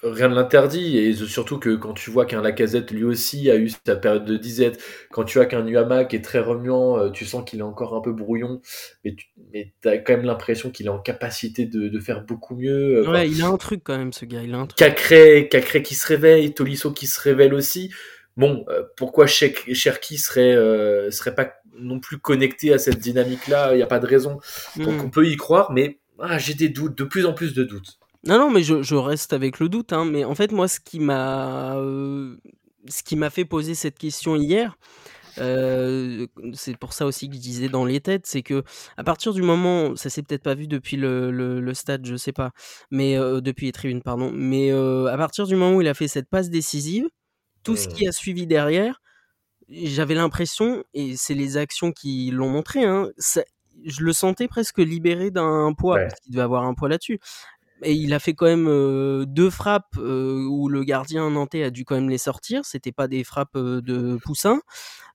Rien 0.08 0.28
ne 0.30 0.36
l'interdit, 0.36 0.98
et 1.00 1.13
surtout 1.15 1.58
que 1.58 1.76
quand 1.76 1.94
tu 1.94 2.12
vois 2.12 2.26
qu'un 2.28 2.41
Lacazette 2.41 2.91
lui 2.91 3.04
aussi 3.04 3.50
a 3.50 3.56
eu 3.56 3.70
sa 3.88 3.96
période 3.96 4.24
de 4.26 4.38
disette, 4.38 4.80
quand 5.12 5.24
tu 5.24 5.39
vois 5.39 5.48
qu'un 5.48 5.63
Nuama 5.63 6.06
qui 6.06 6.15
est 6.15 6.22
très 6.22 6.39
remuant, 6.39 7.00
euh, 7.00 7.10
tu 7.10 7.26
sens 7.26 7.44
qu'il 7.50 7.60
est 7.60 7.63
encore 7.63 7.96
un 7.96 8.02
peu 8.02 8.12
brouillon, 8.12 8.62
mais 9.04 9.15
tu 9.15 9.26
mais 9.52 9.74
as 9.86 9.98
quand 9.98 10.13
même 10.18 10.26
l'impression 10.26 10.70
qu'il 10.70 10.86
est 10.86 10.89
en 10.89 11.00
capacité 11.00 11.65
de, 11.65 11.88
de 11.88 12.00
faire 12.00 12.22
beaucoup 12.24 12.56
mieux. 12.56 13.02
Enfin, 13.02 13.12
Ouais, 13.13 13.30
il 13.30 13.41
a 13.41 13.48
un 13.48 13.58
truc 13.58 13.82
quand 13.84 13.98
même, 13.98 14.13
ce 14.13 14.26
gars. 14.26 14.41
Il 14.44 14.54
a 14.54 14.58
un 14.58 14.68
truc. 14.68 14.78
Cacré, 14.78 15.48
Cacré 15.50 15.82
qui 15.82 15.96
se 15.96 16.06
réveille, 16.08 16.54
Tolisso 16.54 16.91
qui 16.91 17.08
se 17.08 17.20
révèle 17.20 17.54
aussi. 17.54 17.91
Bon, 18.38 18.65
euh, 18.70 18.84
pourquoi 18.98 19.28
Cher- 19.28 19.52
Cherki 19.74 20.18
serait, 20.18 20.56
euh, 20.56 21.10
serait 21.12 21.34
pas 21.36 21.54
non 21.80 22.00
plus 22.00 22.18
connecté 22.20 22.74
à 22.74 22.78
cette 22.78 23.00
dynamique-là? 23.00 23.74
Il 23.74 23.78
n'y 23.78 23.84
a 23.84 23.88
pas 23.88 24.00
de 24.00 24.06
raison. 24.08 24.39
Donc 24.84 25.02
Hmm. 25.02 25.06
on 25.06 25.10
peut 25.10 25.26
y 25.28 25.38
croire, 25.38 25.72
mais 25.72 26.00
ah, 26.20 26.38
j'ai 26.38 26.54
des 26.54 26.70
doutes, 26.70 26.98
de 26.98 27.04
plus 27.06 27.26
en 27.26 27.34
plus 27.34 27.54
de 27.54 27.63
doutes. 27.63 27.98
Non, 28.28 28.40
non, 28.40 28.50
mais 28.50 28.64
je, 28.64 28.82
je 28.82 28.96
reste 28.96 29.34
avec 29.34 29.60
le 29.60 29.70
doute. 29.70 29.94
hein, 29.94 30.06
mais 30.06 30.24
en 30.24 30.36
fait, 30.36 30.52
moi, 30.52 30.68
ce 30.68 30.80
qui 30.80 31.00
m'a, 31.00 31.76
euh, 31.78 32.38
ce 32.88 33.04
qui 33.04 33.16
m'a 33.16 33.30
fait 33.30 33.46
poser 33.46 33.76
cette 33.76 33.98
question 34.00 34.36
hier, 34.36 34.78
euh, 35.38 36.26
c'est 36.54 36.78
pour 36.78 36.94
ça 36.94 37.06
aussi 37.06 37.30
que 37.30 37.36
je 37.36 37.40
disais 37.42 37.70
dans 37.70 37.86
les 37.86 38.00
têtes, 38.02 38.26
c'est 38.26 38.42
que 38.42 38.64
à 38.98 39.04
partir 39.04 39.34
du 39.34 39.42
moment, 39.44 39.96
ça 39.96 40.10
s'est 40.10 40.24
peut-être 40.24 40.44
pas 40.44 40.56
vu 40.56 40.68
depuis 40.68 40.98
le, 40.98 41.30
le, 41.32 41.60
le 41.62 41.74
stade, 41.74 42.06
je 42.06 42.16
sais 42.16 42.32
pas, 42.32 42.52
mais 42.90 43.18
euh, 43.18 43.42
depuis 43.42 43.68
les 43.68 43.72
tribunes, 43.74 44.02
pardon, 44.02 44.32
mais 44.34 44.72
à 44.72 45.18
partir 45.18 45.46
du 45.46 45.56
moment 45.56 45.76
où 45.78 45.82
il 45.82 45.88
a 45.88 45.94
fait 45.94 46.08
cette 46.08 46.30
passe 46.30 46.50
décisive, 46.50 47.08
tout 47.64 47.76
ce 47.76 47.88
Hmm. 47.90 47.94
qui 47.94 48.08
a 48.08 48.12
suivi 48.12 48.48
derrière, 48.48 49.02
j'avais 49.70 50.16
l'impression, 50.16 50.84
et 50.94 51.16
c'est 51.18 51.34
les 51.36 51.58
actions 51.58 51.92
qui 51.92 52.32
l'ont 52.32 52.50
montré, 52.50 52.84
hein, 52.86 53.10
ça- 53.18 53.44
je 53.86 54.04
le 54.04 54.14
sentais 54.14 54.48
presque 54.48 54.78
libéré 54.80 55.32
d'un 55.32 55.74
poids, 55.74 55.96
Ouais. 55.96 56.08
parce 56.08 56.20
qu'il 56.22 56.32
devait 56.32 56.44
avoir 56.44 56.64
un 56.64 56.74
poids 56.76 56.88
là-dessus. 56.90 57.20
Et 57.86 57.93
il 57.93 58.13
a 58.15 58.19
fait 58.19 58.34
quand 58.34 58.48
même 58.48 58.67
euh, 58.67 59.26
deux 59.26 59.52
frappes 59.52 59.95
euh, 59.98 60.43
où 60.50 60.69
le 60.69 60.84
gardien 60.84 61.30
nantais 61.30 61.62
a 61.62 61.69
dû 61.69 61.86
quand 61.86 61.93
même 61.93 62.10
les 62.10 62.17
sortir. 62.17 62.65
C'était 62.65 62.91
pas 62.91 63.08
des 63.08 63.24
frappes 63.24 63.56
euh, 63.56 63.80
de 63.82 64.17
poussin. 64.24 64.60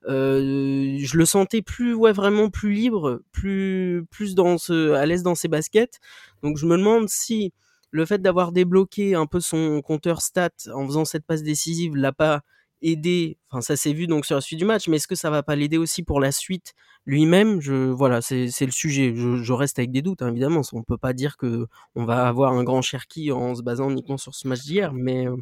Je 0.07 1.17
le 1.17 1.25
sentais 1.25 1.63
plus, 1.63 1.95
ouais, 1.95 2.13
vraiment 2.13 2.49
plus 2.49 2.73
libre, 2.73 3.23
plus, 3.33 4.05
plus 4.11 4.37
dans 4.37 4.57
ce, 4.57 4.93
à 4.93 5.05
l'aise 5.05 5.25
dans 5.25 5.35
ses 5.35 5.49
baskets. 5.49 5.99
Donc 6.43 6.59
je 6.59 6.67
me 6.67 6.77
demande 6.79 7.09
si 7.09 7.53
le 7.91 8.07
fait 8.07 8.23
d'avoir 8.23 8.53
débloqué 8.53 9.17
un 9.17 9.27
peu 9.27 9.41
son 9.41 9.83
compteur 9.83 10.23
stat 10.23 10.51
en 10.73 10.87
faisant 10.87 11.05
cette 11.05 11.27
passe 11.27 11.43
décisive 11.43 11.97
l'a 11.97 12.13
pas 12.13 12.43
aidé. 12.83 13.39
Enfin, 13.51 13.61
ça 13.61 13.77
s'est 13.77 13.93
vu 13.93 14.07
donc 14.07 14.27
sur 14.27 14.37
la 14.37 14.41
suite 14.41 14.59
du 14.59 14.65
match, 14.65 14.89
mais 14.89 14.97
est-ce 14.97 15.09
que 15.09 15.15
ça 15.15 15.31
va 15.31 15.43
pas 15.43 15.57
l'aider 15.57 15.79
aussi 15.79 16.03
pour 16.03 16.21
la 16.21 16.33
suite 16.33 16.75
lui-même? 17.07 17.61
Je, 17.61 17.91
voilà, 17.91 18.21
c'est 18.21 18.47
le 18.61 18.71
sujet. 18.71 19.15
Je, 19.15 19.43
je 19.43 19.53
reste 19.53 19.79
avec 19.79 19.91
des 19.93 20.03
doutes, 20.03 20.23
hein, 20.23 20.29
évidemment. 20.29 20.63
On 20.73 20.83
peut 20.83 20.99
pas 20.99 21.13
dire 21.13 21.37
que 21.37 21.67
on 21.95 22.05
va 22.05 22.27
avoir 22.27 22.53
un 22.53 22.65
grand 22.65 22.83
Cherki 22.83 23.33
en 23.33 23.55
se 23.55 23.63
basant 23.63 23.91
uniquement 23.91 24.19
sur 24.19 24.35
ce 24.35 24.49
match 24.49 24.61
d'hier, 24.61 24.93
mais 24.93 25.27
euh, 25.27 25.37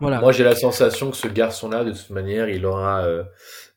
voilà. 0.00 0.20
Moi, 0.20 0.32
j'ai 0.32 0.44
la 0.44 0.54
sensation 0.54 1.10
que 1.10 1.16
ce 1.16 1.28
garçon-là, 1.28 1.84
de 1.84 1.92
toute 1.92 2.10
manière, 2.10 2.48
il 2.48 2.64
aura 2.64 3.04
euh, 3.04 3.24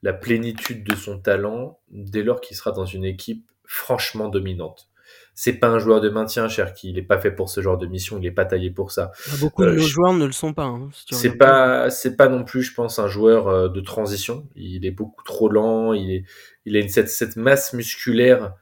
la 0.02 0.14
plénitude 0.14 0.84
de 0.84 0.96
son 0.96 1.20
talent 1.20 1.80
dès 1.90 2.24
lors 2.24 2.42
qu'il 2.42 2.56
sera 2.56 2.72
dans 2.72 2.86
une 2.86 3.06
équipe 3.06 3.46
franchement 3.66 4.30
dominante. 4.30 4.88
C'est 5.38 5.54
pas 5.54 5.68
un 5.68 5.80
joueur 5.80 6.00
de 6.00 6.08
maintien, 6.10 6.48
Cherki. 6.48 6.92
Il 6.92 6.98
est 6.98 7.02
pas 7.04 7.20
fait 7.20 7.32
pour 7.32 7.50
ce 7.50 7.60
genre 7.62 7.78
de 7.78 7.86
mission. 7.88 8.18
Il 8.18 8.26
est 8.26 8.32
pas 8.32 8.46
taillé 8.46 8.72
pour 8.72 8.92
ça. 8.92 9.12
Bah, 9.28 9.34
Beaucoup 9.42 9.64
Euh, 9.64 9.72
de 9.72 9.76
nos 9.76 9.82
je- 9.82 9.88
joueurs 9.90 10.14
ne 10.14 10.26
le 10.26 10.32
sont 10.32 10.54
pas. 10.54 10.64
hein, 10.64 10.90
si 10.94 11.14
C'est 11.14 11.36
pas, 11.38 11.90
c'est 11.90 12.16
pas 12.16 12.30
non 12.30 12.46
plus, 12.46 12.62
je 12.64 12.74
pense, 12.74 13.00
un 13.00 13.08
joueur 13.08 13.48
euh, 13.50 13.68
de 13.68 13.82
transition. 13.82 14.48
Il 14.56 14.86
est 14.86 14.92
beaucoup 14.92 15.24
trop 15.26 15.50
lent. 15.50 15.92
Il 15.94 16.10
est, 16.12 16.24
il 16.66 16.78
a 16.78 16.80
une, 16.80 16.88
cette, 16.88 17.10
cette 17.10 17.36
masse 17.36 17.74
musculaire 17.74 18.54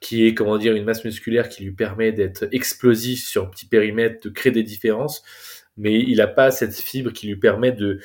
qui 0.00 0.26
est, 0.26 0.34
comment 0.34 0.58
dire, 0.58 0.74
une 0.74 0.84
masse 0.84 1.02
musculaire 1.04 1.48
qui 1.48 1.64
lui 1.64 1.72
permet 1.72 2.12
d'être 2.12 2.46
explosif 2.52 3.26
sur 3.26 3.44
un 3.44 3.48
petit 3.48 3.66
périmètre, 3.66 4.20
de 4.22 4.28
créer 4.30 4.52
des 4.52 4.62
différences. 4.62 5.22
Mais 5.78 5.94
il 5.98 6.20
a 6.20 6.26
pas 6.26 6.50
cette 6.50 6.74
fibre 6.74 7.10
qui 7.12 7.26
lui 7.26 7.36
permet 7.36 7.72
de, 7.72 8.00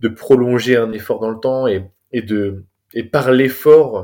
de 0.00 0.08
prolonger 0.08 0.76
un 0.76 0.92
effort 0.92 1.20
dans 1.20 1.30
le 1.30 1.38
temps 1.38 1.66
et, 1.66 1.84
et 2.12 2.22
de, 2.22 2.64
et 2.94 3.04
par 3.04 3.32
l'effort, 3.32 3.96
euh, 3.98 4.02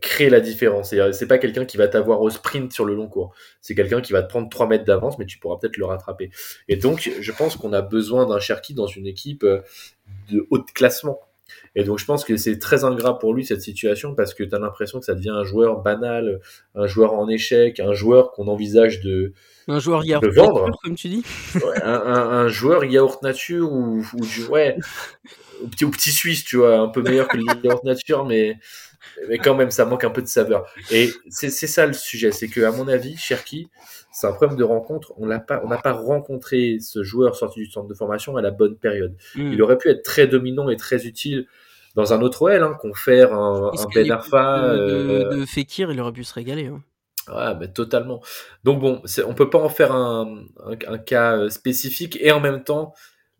créer 0.00 0.28
la 0.30 0.40
différence. 0.40 0.94
C'est 1.12 1.26
pas 1.26 1.38
quelqu'un 1.38 1.64
qui 1.64 1.76
va 1.76 1.88
t'avoir 1.88 2.20
au 2.20 2.28
sprint 2.30 2.72
sur 2.72 2.84
le 2.84 2.94
long 2.94 3.08
cours. 3.08 3.32
C'est 3.60 3.74
quelqu'un 3.74 4.00
qui 4.00 4.12
va 4.12 4.22
te 4.22 4.28
prendre 4.28 4.48
3 4.48 4.66
mètres 4.68 4.84
d'avance, 4.84 5.18
mais 5.18 5.26
tu 5.26 5.38
pourras 5.38 5.56
peut-être 5.58 5.76
le 5.78 5.86
rattraper. 5.86 6.30
Et 6.68 6.76
donc, 6.76 7.10
je 7.20 7.32
pense 7.32 7.56
qu'on 7.56 7.72
a 7.72 7.80
besoin 7.82 8.26
d'un 8.26 8.38
Cherki 8.38 8.74
dans 8.74 8.86
une 8.86 9.06
équipe 9.06 9.44
euh, 9.44 9.60
de 10.30 10.46
haut 10.50 10.62
classement. 10.74 11.20
Et 11.74 11.84
donc, 11.84 11.98
je 11.98 12.04
pense 12.04 12.24
que 12.24 12.36
c'est 12.36 12.58
très 12.58 12.84
ingrat 12.84 13.18
pour 13.18 13.32
lui 13.34 13.44
cette 13.46 13.62
situation 13.62 14.14
parce 14.14 14.34
que 14.34 14.42
tu 14.42 14.54
as 14.54 14.58
l'impression 14.58 14.98
que 15.00 15.04
ça 15.06 15.14
devient 15.14 15.30
un 15.30 15.44
joueur 15.44 15.80
banal, 15.82 16.40
un 16.74 16.86
joueur 16.86 17.14
en 17.14 17.28
échec, 17.28 17.80
un 17.80 17.92
joueur 17.94 18.32
qu'on 18.32 18.48
envisage 18.48 19.00
de. 19.00 19.32
Un 19.68 19.78
joueur 19.78 20.04
yaourt 20.04 20.24
vendre. 20.26 20.60
nature, 20.66 20.78
comme 20.82 20.94
tu 20.96 21.08
dis. 21.08 21.22
ouais, 21.54 21.82
un, 21.82 21.94
un- 21.94 22.30
un 22.30 22.48
joueur 22.48 22.84
yaourt 22.84 23.22
nature 23.22 23.72
ou, 23.72 24.04
ou 24.14 24.20
du. 24.26 24.44
Ouais, 24.46 24.76
au 25.64 25.68
petit, 25.68 25.84
au 25.86 25.90
petit 25.90 26.10
suisse, 26.12 26.44
tu 26.44 26.56
vois, 26.56 26.78
un 26.78 26.88
peu 26.88 27.00
meilleur 27.02 27.28
que 27.28 27.36
le 27.38 27.44
yaourt 27.62 27.84
nature, 27.84 28.24
mais, 28.26 28.58
mais 29.28 29.38
quand 29.38 29.54
même, 29.54 29.70
ça 29.70 29.84
manque 29.84 30.04
un 30.04 30.10
peu 30.10 30.22
de 30.22 30.26
saveur. 30.26 30.66
Et 30.90 31.10
c'est 31.30 31.50
ça 31.50 31.86
le 31.86 31.92
sujet, 31.92 32.32
c'est 32.32 32.48
que 32.48 32.60
à 32.62 32.70
mon 32.72 32.88
avis, 32.88 33.16
Cherki, 33.16 33.68
c'est 34.12 34.26
un 34.26 34.32
problème 34.32 34.56
de 34.58 34.64
rencontre. 34.64 35.12
On 35.16 35.26
n'a 35.26 35.38
pas, 35.40 35.60
on 35.64 35.68
n'a 35.68 35.78
pas 35.78 35.92
rencontré 35.92 36.78
ce 36.80 37.02
joueur 37.02 37.36
sorti 37.36 37.60
du 37.60 37.70
centre 37.70 37.88
de 37.88 37.94
formation 37.94 38.36
à 38.36 38.42
la 38.42 38.50
bonne 38.50 38.76
période. 38.76 39.14
Hmm. 39.34 39.52
Il 39.52 39.62
aurait 39.62 39.78
pu 39.78 39.88
être 39.88 40.02
très 40.02 40.26
dominant 40.26 40.68
et 40.68 40.76
très 40.76 41.06
utile 41.06 41.46
dans 41.94 42.12
un 42.12 42.22
autre 42.22 42.42
OL, 42.42 42.62
hein, 42.62 42.78
un, 42.82 43.72
Est-ce 43.72 43.84
un 43.84 43.88
les 43.94 44.02
Ben 44.04 44.12
Arfa. 44.12 44.74
de, 44.74 44.78
euh, 44.78 45.36
de, 45.36 45.44
Fekir, 45.46 45.92
il 45.92 46.00
aurait 46.00 46.12
pu 46.12 46.24
se 46.24 46.34
régaler. 46.34 46.66
hein. 46.68 46.82
Ouais, 47.28 47.54
mais 47.60 47.68
totalement. 47.68 48.20
Donc 48.64 48.80
bon, 48.80 49.00
on 49.26 49.34
peut 49.34 49.48
pas 49.50 49.60
en 49.60 49.68
faire 49.68 49.92
un, 49.92 50.44
un, 50.66 50.72
un 50.92 50.98
cas 50.98 51.36
euh, 51.36 51.48
spécifique 51.50 52.18
et 52.20 52.32
en 52.32 52.40
même 52.40 52.64
temps, 52.64 52.94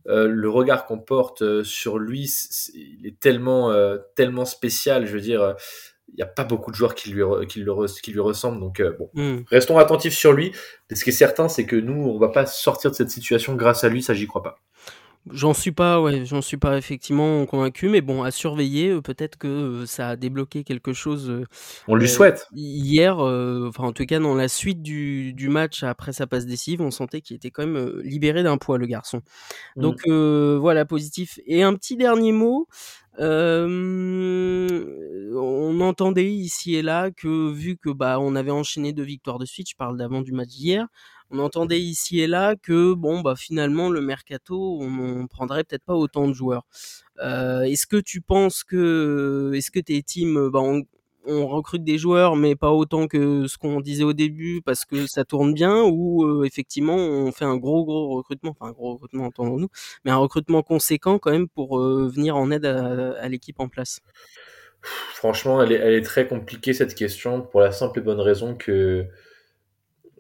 euh, 0.09 0.27
le 0.29 0.49
regard 0.49 0.87
qu'on 0.87 0.99
porte 0.99 1.43
euh, 1.43 1.65
sur 1.65 1.99
lui, 1.99 2.31
il 2.75 3.07
est 3.07 3.19
tellement, 3.21 3.71
euh, 3.71 3.99
tellement 4.17 4.45
spécial. 4.45 5.07
Je 5.07 5.13
veux 5.13 5.21
dire, 5.21 5.55
il 6.09 6.17
n'y 6.17 6.23
a 6.23 6.27
pas 6.27 6.45
beaucoup 6.45 6.71
de 6.71 6.77
joueurs 6.77 6.95
qui 6.95 7.11
lui, 7.11 7.23
qui 7.49 7.61
le 7.61 7.73
re- 7.73 8.01
qui 8.01 8.11
lui 8.13 8.21
ressemblent. 8.21 8.61
Donc 8.61 8.81
euh, 8.81 8.93
bon, 8.99 9.11
Hmm. 9.15 9.43
restons 9.49 9.79
attentifs 9.79 10.15
sur 10.15 10.33
lui. 10.33 10.53
Mais 10.91 10.97
ce 10.97 11.05
qui 11.05 11.11
est 11.11 11.15
certain, 11.15 11.49
c'est 11.49 11.65
que 11.67 11.77
nous, 11.77 11.95
on 12.09 12.19
va 12.19 12.29
pas 12.29 12.47
sortir 12.47 12.91
de 12.91 12.97
cette 12.97 13.11
situation 13.11 13.55
grâce 13.55 13.85
à 13.85 13.89
lui. 13.89 14.03
Ça, 14.03 14.13
j'y 14.15 14.27
crois 14.27 14.43
pas. 14.43 14.59
J'en 15.31 15.55
suis 15.55 15.71
pas, 15.71 16.01
ouais, 16.01 16.25
j'en 16.27 16.43
suis 16.43 16.57
pas 16.57 16.77
effectivement 16.77 17.47
convaincu, 17.47 17.89
mais 17.89 18.01
bon, 18.01 18.25
à 18.25 18.33
surveiller. 18.33 18.89
Euh, 18.91 19.01
peut-être 19.01 19.39
que 19.39 19.47
euh, 19.47 19.87
ça 19.87 20.09
a 20.09 20.17
débloqué 20.17 20.65
quelque 20.65 20.93
chose. 20.93 21.31
Euh, 21.31 21.47
on 21.87 21.95
lui 21.95 22.09
souhaite. 22.09 22.49
Hier, 22.53 23.19
enfin 23.19 23.85
en 23.85 23.93
tout 23.93 24.05
cas 24.05 24.19
dans 24.19 24.35
la 24.35 24.49
suite 24.49 24.83
du, 24.83 25.33
du, 25.33 25.49
match 25.49 25.85
après 25.85 26.13
sa 26.13 26.27
passe 26.27 26.45
décisive, 26.45 26.81
on 26.83 26.91
sentait 26.91 27.21
qu'il 27.21 27.37
était 27.37 27.53
quand 27.53 27.65
même 27.65 28.01
libéré 28.01 28.43
d'un 28.43 28.59
poids 28.59 28.79
le 28.79 28.87
garçon. 28.87 29.23
Mmh. 29.77 29.81
Donc 29.81 30.09
voilà, 30.09 30.85
positif. 30.85 31.39
Et 31.47 31.63
un 31.63 31.75
petit 31.75 31.97
dernier 31.97 32.33
mot. 32.33 32.67
on 33.19 33.31
entendait 35.81 36.33
ici 36.33 36.75
et 36.75 36.83
là 36.83 37.13
que 37.13 37.53
vu 37.53 37.77
que 37.77 37.91
bah 37.91 38.19
on 38.19 38.35
avait 38.35 38.51
enchaîné 38.51 38.93
deux 38.93 39.05
victoires 39.05 39.39
de 39.39 39.45
suite, 39.45 39.71
je 39.71 39.77
parle 39.77 39.97
d'avant 39.97 40.21
du 40.21 40.33
match 40.33 40.49
d'hier, 40.49 40.89
on 41.33 41.39
entendait 41.39 41.81
ici 41.81 42.21
et 42.21 42.27
là 42.27 42.55
que 42.57 42.93
bon 42.93 43.21
bah 43.21 43.35
finalement 43.37 43.89
le 43.89 44.01
mercato 44.01 44.79
on, 44.81 45.27
prendrait 45.27 45.65
peut-être 45.65 45.85
pas 45.85 45.95
autant 45.95 46.29
de 46.29 46.35
joueurs. 46.35 46.67
Euh, 47.21 47.63
est-ce 47.63 47.87
que 47.87 47.97
tu 47.97 48.21
penses 48.21 48.65
que 48.65 49.53
est-ce 49.55 49.71
que 49.71 49.81
tes 49.81 50.03
teams 50.03 50.51
bah, 50.51 50.61
on, 50.61 51.47
recrute 51.47 51.85
des 51.85 51.99
joueurs 51.99 52.37
mais 52.37 52.57
pas 52.57 52.71
autant 52.73 53.07
que 53.07 53.47
ce 53.47 53.57
qu'on 53.57 53.81
disait 53.81 54.05
au 54.05 54.13
début 54.13 54.61
parce 54.61 54.85
que 54.85 55.07
ça 55.07 55.25
tourne 55.25 55.55
bien 55.55 55.83
ou 55.85 56.25
euh, 56.25 56.45
effectivement 56.45 56.97
on 56.97 57.31
fait 57.33 57.45
un 57.45 57.57
gros 57.57 57.85
gros 57.85 58.17
recrutement 58.17 58.51
enfin 58.59 58.71
un 58.71 58.73
gros 58.73 58.95
recrutement 58.95 59.27
entendons-nous 59.27 59.69
mais 60.05 60.11
un 60.11 60.17
recrutement 60.17 60.63
conséquent 60.63 61.19
quand 61.19 61.31
même 61.31 61.49
pour 61.49 61.79
euh, 61.79 62.11
venir 62.15 62.37
en 62.37 62.51
aide 62.51 62.67
à, 62.67 63.29
l'équipe 63.29 63.59
en 63.61 63.69
place? 63.69 64.01
Franchement, 64.83 65.63
elle 65.63 65.71
est, 65.71 65.77
elle 65.77 65.95
est 65.95 66.03
très 66.03 66.27
compliquée 66.27 66.73
cette 66.73 66.97
question 66.97 67.41
pour 67.41 67.61
la 67.61 67.71
simple 67.71 68.01
et 68.01 68.03
bonne 68.03 68.19
raison 68.19 68.57
que 68.57 69.07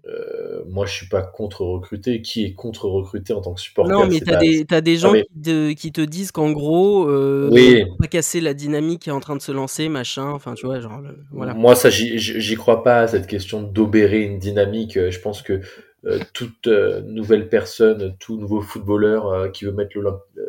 euh, 0.04 0.64
moi, 0.68 0.84
je 0.86 0.92
suis 0.92 1.06
pas 1.06 1.22
contre 1.22 1.62
recruter. 1.64 2.22
Qui 2.22 2.44
est 2.44 2.52
contre 2.54 2.88
recruter 2.88 3.32
en 3.32 3.40
tant 3.40 3.54
que 3.54 3.60
supporter 3.60 3.92
Non, 3.92 4.06
mais 4.06 4.20
tu 4.20 4.32
as, 4.74 4.80
des 4.80 4.96
gens 4.96 5.12
qui, 5.12 5.92
te, 5.92 6.00
disent 6.00 6.32
qu'en 6.32 6.50
gros, 6.50 7.08
euh, 7.08 7.48
oui. 7.52 7.84
pas 7.98 8.08
casser 8.08 8.40
la 8.40 8.54
dynamique 8.54 9.02
qui 9.02 9.10
est 9.10 9.12
en 9.12 9.20
train 9.20 9.36
de 9.36 9.42
se 9.42 9.52
lancer, 9.52 9.88
machin. 9.88 10.30
Enfin, 10.30 10.54
tu 10.54 10.66
vois, 10.66 10.80
genre, 10.80 11.00
voilà. 11.30 11.54
Moi, 11.54 11.74
ça, 11.74 11.88
j'y 11.90 12.54
crois 12.56 12.82
pas 12.82 13.06
cette 13.06 13.26
question 13.26 13.62
d'obérer 13.62 14.22
une 14.22 14.38
dynamique. 14.38 14.96
Euh, 14.96 15.10
je 15.10 15.20
pense 15.20 15.42
que 15.42 15.60
euh, 16.04 16.18
toute 16.32 16.66
nouvelle 16.66 17.48
personne, 17.48 18.16
tout 18.18 18.36
nouveau 18.36 18.60
footballeur 18.60 19.52
qui 19.52 19.66
veut 19.66 19.70
mettre 19.70 19.96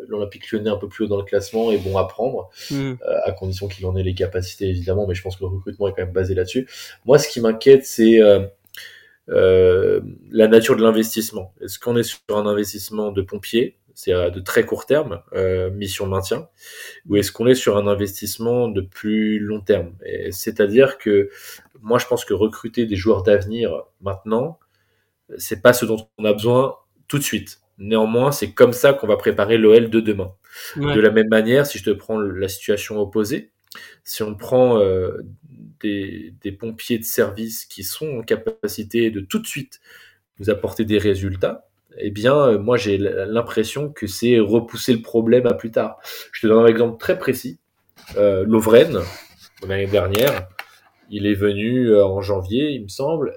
l'Olympique 0.08 0.50
lyonnais 0.50 0.70
un 0.70 0.76
peu 0.76 0.88
plus 0.88 1.04
haut 1.04 1.08
dans 1.08 1.16
le 1.16 1.22
classement 1.22 1.70
est 1.70 1.78
bon 1.78 1.96
à 1.96 2.08
prendre, 2.08 2.50
mmh. 2.72 2.94
à 3.24 3.30
condition 3.30 3.68
qu'il 3.68 3.86
en 3.86 3.94
ait 3.94 4.02
les 4.02 4.14
capacités 4.14 4.68
évidemment, 4.68 5.06
mais 5.06 5.14
je 5.14 5.22
pense 5.22 5.36
que 5.36 5.44
le 5.44 5.50
recrutement 5.50 5.86
est 5.86 5.92
quand 5.92 6.02
même 6.02 6.12
basé 6.12 6.34
là-dessus. 6.34 6.68
Moi, 7.04 7.20
ce 7.20 7.28
qui 7.28 7.40
m'inquiète, 7.40 7.84
c'est 7.84 8.20
euh, 9.30 10.00
la 10.30 10.48
nature 10.48 10.76
de 10.76 10.82
l'investissement. 10.82 11.54
Est-ce 11.60 11.78
qu'on 11.78 11.96
est 11.96 12.02
sur 12.02 12.20
un 12.30 12.46
investissement 12.46 13.12
de 13.12 13.22
pompier, 13.22 13.78
c'est 13.94 14.12
de 14.12 14.40
très 14.40 14.66
court 14.66 14.86
terme, 14.86 15.22
euh, 15.34 15.70
mission 15.70 16.06
maintien, 16.06 16.48
ou 17.08 17.16
est-ce 17.16 17.32
qu'on 17.32 17.46
est 17.46 17.54
sur 17.54 17.76
un 17.76 17.86
investissement 17.86 18.68
de 18.68 18.80
plus 18.80 19.38
long 19.38 19.60
terme? 19.60 19.94
C'est-à-dire 20.30 20.98
que 20.98 21.30
moi, 21.80 21.98
je 21.98 22.06
pense 22.06 22.24
que 22.24 22.34
recruter 22.34 22.86
des 22.86 22.96
joueurs 22.96 23.22
d'avenir 23.22 23.84
maintenant, 24.00 24.58
c'est 25.38 25.62
pas 25.62 25.72
ce 25.72 25.86
dont 25.86 26.08
on 26.18 26.24
a 26.24 26.32
besoin 26.32 26.76
tout 27.08 27.18
de 27.18 27.22
suite. 27.22 27.60
Néanmoins, 27.78 28.30
c'est 28.30 28.52
comme 28.52 28.72
ça 28.72 28.92
qu'on 28.92 29.06
va 29.06 29.16
préparer 29.16 29.58
l'OL 29.58 29.90
de 29.90 30.00
demain. 30.00 30.34
De 30.76 31.00
la 31.00 31.10
même 31.10 31.28
manière, 31.28 31.66
si 31.66 31.78
je 31.78 31.84
te 31.84 31.90
prends 31.90 32.18
la 32.18 32.48
situation 32.48 33.00
opposée, 33.00 33.52
si 34.04 34.22
on 34.22 34.34
prend 34.34 34.78
euh, 34.78 35.22
des, 35.80 36.52
pompiers 36.58 36.98
de 36.98 37.04
service 37.04 37.64
qui 37.66 37.84
sont 37.84 38.18
en 38.18 38.22
capacité 38.22 39.10
de 39.10 39.20
tout 39.20 39.38
de 39.38 39.46
suite 39.46 39.80
vous 40.38 40.50
apporter 40.50 40.84
des 40.84 40.98
résultats, 40.98 41.68
eh 41.98 42.10
bien, 42.10 42.36
euh, 42.36 42.58
moi, 42.58 42.76
j'ai 42.76 42.98
l'impression 42.98 43.90
que 43.90 44.06
c'est 44.06 44.38
repousser 44.38 44.92
le 44.92 45.02
problème 45.02 45.46
à 45.46 45.54
plus 45.54 45.70
tard. 45.70 45.98
Je 46.32 46.40
te 46.40 46.46
donne 46.46 46.64
un 46.64 46.66
exemple 46.66 46.98
très 46.98 47.18
précis. 47.18 47.58
Euh, 48.16 48.44
Lovren, 48.46 49.00
l'année 49.66 49.86
dernière, 49.86 50.48
il 51.10 51.26
est 51.26 51.34
venu 51.34 51.88
euh, 51.88 52.04
en 52.04 52.20
janvier, 52.20 52.70
il 52.70 52.82
me 52.82 52.88
semble. 52.88 53.32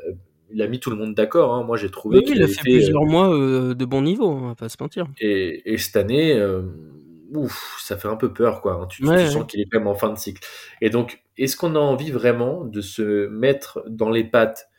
Il 0.51 0.61
a 0.61 0.67
mis 0.67 0.79
tout 0.79 0.89
le 0.89 0.95
monde 0.95 1.13
d'accord. 1.13 1.53
Hein. 1.53 1.63
Moi, 1.63 1.77
j'ai 1.77 1.89
trouvé 1.89 2.23
qu'il 2.23 2.41
a 2.41 2.47
fait 2.47 2.61
plusieurs 2.61 3.05
mois 3.05 3.27
de 3.27 3.85
bon 3.85 4.01
niveau, 4.01 4.29
on 4.29 4.47
va 4.47 4.55
pas 4.55 4.69
se 4.69 4.77
mentir. 4.79 5.05
Et, 5.19 5.77
cette 5.77 5.97
année, 5.97 6.41
ouf, 7.33 7.77
ça 7.81 7.97
fait 7.97 8.07
un 8.07 8.15
peu 8.15 8.33
peur, 8.33 8.61
quoi. 8.61 8.73
Hein. 8.73 8.87
Tu, 8.87 9.05
sens 9.05 9.45
qu'il 9.47 9.61
est 9.61 9.65
quand 9.65 9.79
même 9.79 9.87
en 9.87 9.95
fin 9.95 10.09
de 10.09 10.17
cycle. 10.17 10.45
Et 10.81 10.89
donc, 10.89 11.21
est-ce 11.37 11.55
qu'on 11.55 11.75
a 11.75 11.79
envie 11.79 12.11
vraiment 12.11 12.63
de 12.63 12.81
se 12.81 13.27
mettre 13.27 13.83
dans 13.87 14.09
les 14.09 14.23
pattes 14.23 14.69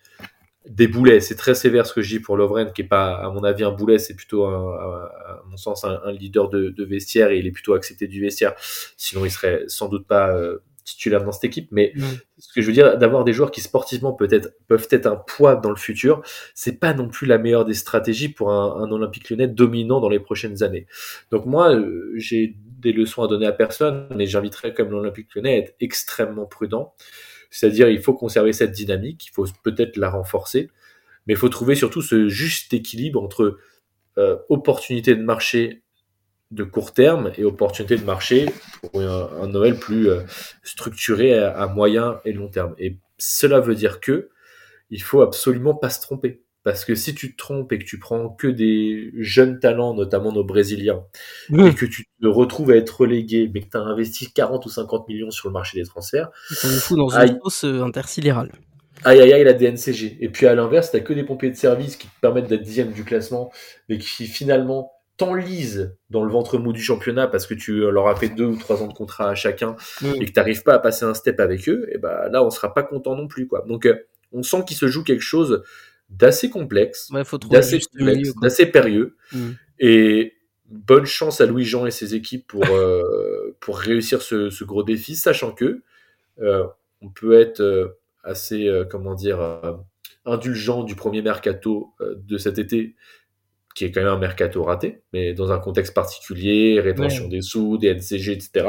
des 0.66 0.88
boulets? 0.88 1.20
C'est 1.20 1.37
très 1.37 1.54
sévère 1.54 1.87
ce 1.87 1.94
que 1.94 2.02
je 2.02 2.16
dis 2.16 2.20
pour 2.20 2.37
Lovren, 2.37 2.72
qui 2.72 2.82
est 2.82 2.88
pas, 2.88 3.14
à 3.14 3.30
mon 3.30 3.44
avis, 3.44 3.64
un 3.64 3.72
boulet, 3.72 3.98
c'est 3.98 4.14
plutôt, 4.14 4.44
à 4.44 5.42
mon 5.46 5.56
sens, 5.56 5.84
un, 5.84 6.12
leader 6.12 6.48
de, 6.48 6.84
vestiaire 6.84 7.30
et 7.30 7.38
il 7.38 7.46
est 7.46 7.52
plutôt 7.52 7.74
accepté 7.74 8.06
du 8.06 8.20
vestiaire. 8.20 8.54
Sinon, 8.96 9.24
il 9.24 9.30
serait 9.30 9.64
sans 9.66 9.88
doute 9.88 10.06
pas 10.06 10.34
euh, 10.34 10.58
titulaire 10.88 11.24
dans 11.24 11.33
cette 11.33 11.44
équipe. 11.44 11.68
Mais 11.70 11.92
ce 12.38 12.53
que 12.53 12.61
je 12.61 12.66
veux 12.66 12.72
dire, 12.72 12.98
d'avoir 12.98 13.24
des 13.24 13.33
joueurs 13.33 13.51
qui 13.51 13.61
sportivement 13.61 14.12
peut-être 14.12 14.51
peuvent 14.66 14.88
être 14.90 15.07
un 15.07 15.16
poids 15.16 15.57
dans 15.57 15.70
le 15.70 15.77
futur, 15.77 16.22
c'est 16.55 16.79
pas 16.79 16.94
non 16.94 17.09
plus 17.09 17.27
la 17.27 17.38
meilleure 17.38 17.64
des 17.64 17.74
stratégies 17.74 18.29
pour 18.29 18.51
un, 18.51 18.83
un 18.83 18.90
Olympique 18.90 19.31
Lyonnais 19.31 19.48
dominant 19.48 20.01
dans 20.01 20.09
les 20.09 20.20
prochaines 20.20 20.62
années. 20.62 20.87
Donc 21.31 21.46
moi, 21.46 21.74
euh, 21.74 22.12
j'ai 22.16 22.57
des 22.79 22.92
leçons 22.92 23.22
à 23.22 23.29
donner 23.29 23.46
à 23.46 23.53
personne, 23.53 24.09
mais 24.14 24.27
j'inviterais 24.27 24.72
comme 24.72 24.90
l'Olympique 24.90 25.35
Lyonnais 25.35 25.55
à 25.55 25.59
être 25.59 25.74
extrêmement 25.81 26.46
prudent. 26.46 26.94
C'est-à-dire, 27.51 27.88
il 27.88 28.01
faut 28.01 28.14
conserver 28.14 28.53
cette 28.53 28.72
dynamique, 28.72 29.27
il 29.27 29.33
faut 29.33 29.46
peut-être 29.62 29.96
la 29.96 30.11
renforcer, 30.11 30.70
mais 31.27 31.35
il 31.35 31.37
faut 31.37 31.48
trouver 31.48 31.74
surtout 31.74 32.03
ce 32.03 32.29
juste 32.29 32.72
équilibre 32.74 33.22
entre 33.22 33.59
euh, 34.18 34.37
opportunité 34.48 35.14
de 35.14 35.22
marché 35.22 35.83
de 36.50 36.64
court 36.64 36.92
terme 36.92 37.32
et 37.37 37.44
opportunité 37.44 37.96
de 37.96 38.04
marché 38.04 38.46
pour 38.80 39.00
un, 39.00 39.46
Noël 39.48 39.78
plus 39.78 40.08
euh, 40.08 40.22
structuré 40.62 41.38
à, 41.38 41.66
moyen 41.66 42.20
et 42.24 42.32
long 42.32 42.48
terme. 42.48 42.74
Et 42.78 42.98
cela 43.18 43.61
veut 43.61 43.74
dire 43.74 44.00
que 44.00 44.30
il 44.90 45.02
faut 45.02 45.20
absolument 45.20 45.74
pas 45.74 45.90
se 45.90 46.00
tromper. 46.00 46.42
Parce 46.64 46.84
que 46.84 46.94
si 46.94 47.14
tu 47.14 47.32
te 47.32 47.37
trompes 47.37 47.72
et 47.72 47.78
que 47.78 47.84
tu 47.84 47.98
prends 47.98 48.30
que 48.30 48.46
des 48.46 49.11
jeunes 49.16 49.58
talents, 49.58 49.94
notamment 49.94 50.32
nos 50.32 50.44
Brésiliens, 50.44 51.04
et 51.50 51.74
que 51.74 51.87
tu 51.87 52.04
te 52.20 52.26
retrouves 52.26 52.72
à 52.72 52.76
être 52.76 53.00
relégué, 53.00 53.50
mais 53.52 53.61
que 53.61 53.70
tu 53.70 53.76
as 53.76 53.80
investi 53.80 54.32
40 54.32 54.66
ou 54.66 54.68
50 54.68 55.08
millions 55.08 55.30
sur 55.30 55.48
le 55.48 55.52
marché 55.52 55.78
des 55.80 55.87
transferts. 55.87 56.30
On 56.64 56.68
est 56.68 56.80
fou 56.80 56.96
dans 56.96 57.08
une 57.08 57.38
hausse 57.42 57.64
euh, 57.64 57.82
intersidérale. 57.82 58.50
Aïe 59.04 59.20
aïe 59.20 59.32
aïe 59.32 59.44
la 59.44 59.52
DNCG. 59.52 60.18
Et 60.20 60.28
puis 60.28 60.46
à 60.46 60.54
l'inverse, 60.54 60.90
t'as 60.90 61.00
que 61.00 61.12
des 61.12 61.22
pompiers 61.22 61.50
de 61.50 61.56
service 61.56 61.96
qui 61.96 62.08
te 62.08 62.20
permettent 62.20 62.48
d'être 62.48 62.62
dixième 62.62 62.92
du 62.92 63.04
classement, 63.04 63.52
mais 63.88 63.98
qui 63.98 64.26
finalement 64.26 64.92
t'enlisent 65.18 65.96
dans 66.11 66.24
le 66.24 66.31
ventre 66.31 66.59
mou 66.59 66.72
du 66.72 66.81
championnat 66.81 67.26
parce 67.26 67.46
que 67.46 67.54
tu 67.54 67.81
leur 67.90 68.07
as 68.09 68.14
fait 68.14 68.28
deux 68.28 68.46
ou 68.46 68.57
trois 68.57 68.83
ans 68.83 68.87
de 68.87 68.94
contrat 68.94 69.31
à 69.31 69.35
chacun 69.35 69.76
et 70.02 70.24
que 70.24 70.31
t'arrives 70.31 70.62
pas 70.62 70.74
à 70.74 70.78
passer 70.78 71.04
un 71.04 71.12
step 71.12 71.40
avec 71.40 71.68
eux, 71.68 71.88
et 71.92 71.98
ben 71.98 72.28
là 72.31 72.42
on 72.44 72.50
sera 72.50 72.72
pas 72.72 72.85
content 72.85 73.16
non 73.16 73.26
plus 73.26 73.48
quoi. 73.48 73.64
Donc 73.68 73.85
euh, 73.85 73.96
on 74.33 74.42
sent 74.42 74.64
qu'il 74.66 74.76
se 74.76 74.87
joue 74.87 75.02
quelque 75.02 75.22
chose 75.22 75.64
d'assez 76.09 76.50
complexe, 76.50 77.11
d'assez 78.40 78.66
périlleux 78.66 79.16
mm. 79.33 79.50
et 79.81 80.35
bonne 80.66 81.04
chance 81.04 81.40
à 81.40 81.46
Louis-Jean 81.46 81.87
et 81.87 81.90
ses 81.90 82.14
équipes 82.14 82.46
pour 82.46 82.64
euh, 82.66 83.57
pour 83.59 83.78
réussir 83.78 84.22
ce, 84.22 84.64
gros 84.64 84.85
défi, 84.85 85.16
sachant 85.16 85.50
que 85.50 85.83
euh, 86.40 86.64
on 87.02 87.09
peut 87.09 87.40
être 87.40 87.96
assez 88.22 88.70
comment 88.88 89.14
dire 89.14 89.40
indulgent 90.24 90.85
du 90.85 90.94
premier 90.94 91.22
mercato 91.22 91.92
de 92.00 92.38
cet 92.38 92.59
été 92.59 92.94
qui 93.79 93.85
est 93.85 93.93
quand 93.93 94.01
même 94.01 94.12
un 94.12 94.19
mercato 94.19 94.64
raté, 94.64 95.03
mais 95.12 95.35
dans 95.35 95.53
un 95.53 95.61
contexte 95.61 95.95
particulier, 95.95 96.81
rétention 96.81 97.29
des 97.29 97.43
sous, 97.43 97.79
des 97.79 97.95
NCG, 97.95 98.33
etc. 98.33 98.67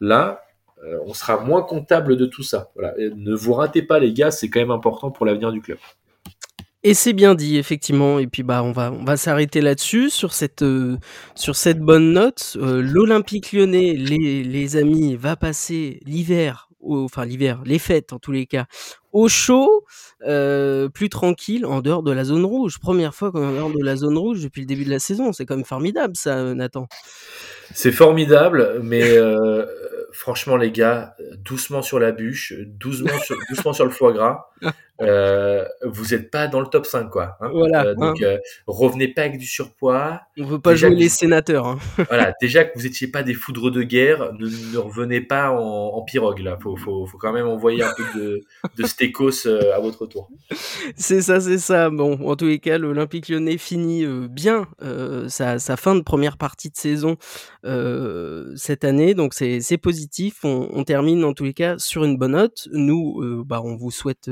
Là, 0.00 0.42
euh, 0.82 0.98
on 1.06 1.14
sera 1.14 1.38
moins 1.38 1.62
comptable 1.62 2.16
de 2.16 2.26
tout 2.26 2.42
ça. 2.42 2.72
Voilà. 2.74 2.92
ne 2.98 3.32
vous 3.32 3.52
ratez 3.52 3.82
pas, 3.82 4.00
les 4.00 4.12
gars, 4.12 4.32
c'est 4.32 4.48
quand 4.48 4.58
même 4.58 4.72
important 4.72 5.12
pour 5.12 5.24
l'avenir 5.24 5.52
du 5.52 5.60
club. 5.60 5.78
Et 6.82 6.94
c'est 6.94 7.12
bien 7.12 7.36
dit, 7.36 7.58
effectivement. 7.58 8.18
Et 8.18 8.26
puis 8.26 8.42
bah 8.42 8.64
on 8.64 8.72
va 8.72 8.90
on 8.90 9.04
va 9.04 9.16
s'arrêter 9.16 9.60
là-dessus 9.60 10.10
sur 10.10 10.32
cette 10.32 10.62
euh, 10.62 10.96
sur 11.36 11.54
cette 11.54 11.78
bonne 11.78 12.12
note. 12.12 12.56
Euh, 12.56 12.82
L'Olympique 12.82 13.52
Lyonnais, 13.52 13.94
les, 13.94 14.42
les 14.42 14.76
amis, 14.76 15.14
va 15.14 15.36
passer 15.36 16.00
l'hiver 16.06 16.69
enfin 16.82 17.24
l'hiver, 17.24 17.60
les 17.64 17.78
fêtes 17.78 18.12
en 18.12 18.18
tous 18.18 18.32
les 18.32 18.46
cas, 18.46 18.66
au 19.12 19.28
chaud, 19.28 19.84
euh, 20.26 20.88
plus 20.88 21.08
tranquille, 21.08 21.66
en 21.66 21.80
dehors 21.80 22.02
de 22.02 22.12
la 22.12 22.24
zone 22.24 22.44
rouge. 22.44 22.78
Première 22.78 23.14
fois 23.14 23.32
qu'on 23.32 23.42
est 23.42 23.46
en 23.46 23.52
dehors 23.52 23.72
de 23.72 23.84
la 23.84 23.96
zone 23.96 24.16
rouge 24.16 24.42
depuis 24.42 24.60
le 24.60 24.66
début 24.66 24.84
de 24.84 24.90
la 24.90 24.98
saison. 24.98 25.32
C'est 25.32 25.46
quand 25.46 25.56
même 25.56 25.64
formidable, 25.64 26.16
ça, 26.16 26.54
Nathan. 26.54 26.88
C'est 27.72 27.92
formidable, 27.92 28.80
mais 28.82 29.16
euh, 29.16 29.64
franchement, 30.12 30.56
les 30.56 30.70
gars, 30.70 31.14
doucement 31.38 31.82
sur 31.82 31.98
la 31.98 32.12
bûche, 32.12 32.54
doucement 32.66 33.18
sur, 33.24 33.36
doucement 33.48 33.72
sur 33.72 33.84
le 33.84 33.90
foie 33.90 34.12
gras. 34.12 34.50
euh, 35.00 35.64
vous 35.84 36.06
n'êtes 36.14 36.30
pas 36.30 36.46
dans 36.48 36.60
le 36.60 36.66
top 36.66 36.86
5, 36.86 37.08
quoi. 37.10 37.36
Hein. 37.40 37.50
Voilà, 37.52 37.84
Euh, 37.86 37.94
donc, 37.94 38.20
hein. 38.22 38.26
euh, 38.26 38.38
revenez 38.66 39.08
pas 39.08 39.22
avec 39.22 39.38
du 39.38 39.46
surpoids. 39.46 40.20
On 40.38 40.44
veut 40.44 40.58
pas 40.58 40.72
Déjà 40.72 40.88
jouer 40.88 40.96
les 40.96 41.08
sénateurs. 41.08 41.66
hein. 41.66 41.78
voilà, 42.08 42.34
déjà 42.40 42.64
que 42.64 42.78
vous 42.78 42.86
étiez 42.86 43.08
pas 43.08 43.22
des 43.22 43.34
foudres 43.34 43.70
de 43.70 43.82
guerre, 43.82 44.32
ne, 44.34 44.46
ne 44.72 44.78
revenez 44.78 45.20
pas 45.20 45.50
en, 45.50 45.58
en 45.96 46.02
pirogue, 46.02 46.40
là. 46.40 46.58
Faut, 46.62 46.76
faut, 46.76 47.06
faut 47.06 47.18
quand 47.18 47.32
même 47.32 47.46
envoyer 47.48 47.82
un 47.82 47.92
peu 47.96 48.04
de, 48.18 48.40
de 48.76 48.86
stécos 48.86 49.46
à 49.46 49.78
votre 49.80 50.06
tour. 50.06 50.28
C'est 50.96 51.22
ça, 51.22 51.40
c'est 51.40 51.58
ça. 51.58 51.90
Bon, 51.90 52.18
en 52.28 52.36
tous 52.36 52.46
les 52.46 52.58
cas, 52.58 52.78
l'Olympique 52.78 53.28
lyonnais 53.28 53.58
finit 53.58 54.06
bien 54.28 54.66
sa, 55.28 55.58
sa 55.58 55.76
fin 55.76 55.94
de 55.94 56.02
première 56.02 56.36
partie 56.36 56.70
de 56.70 56.76
saison 56.76 57.16
cette 58.56 58.84
année, 58.84 59.14
donc 59.14 59.34
c'est 59.34 59.60
c'est 59.60 59.78
positif. 59.78 60.44
On, 60.44 60.68
on 60.72 60.84
termine 60.84 61.24
en 61.24 61.32
tous 61.34 61.44
les 61.44 61.54
cas 61.54 61.78
sur 61.78 62.04
une 62.04 62.16
bonne 62.16 62.32
note. 62.32 62.68
Nous, 62.72 63.44
bah, 63.44 63.60
on 63.64 63.76
vous 63.76 63.90
souhaite 63.90 64.30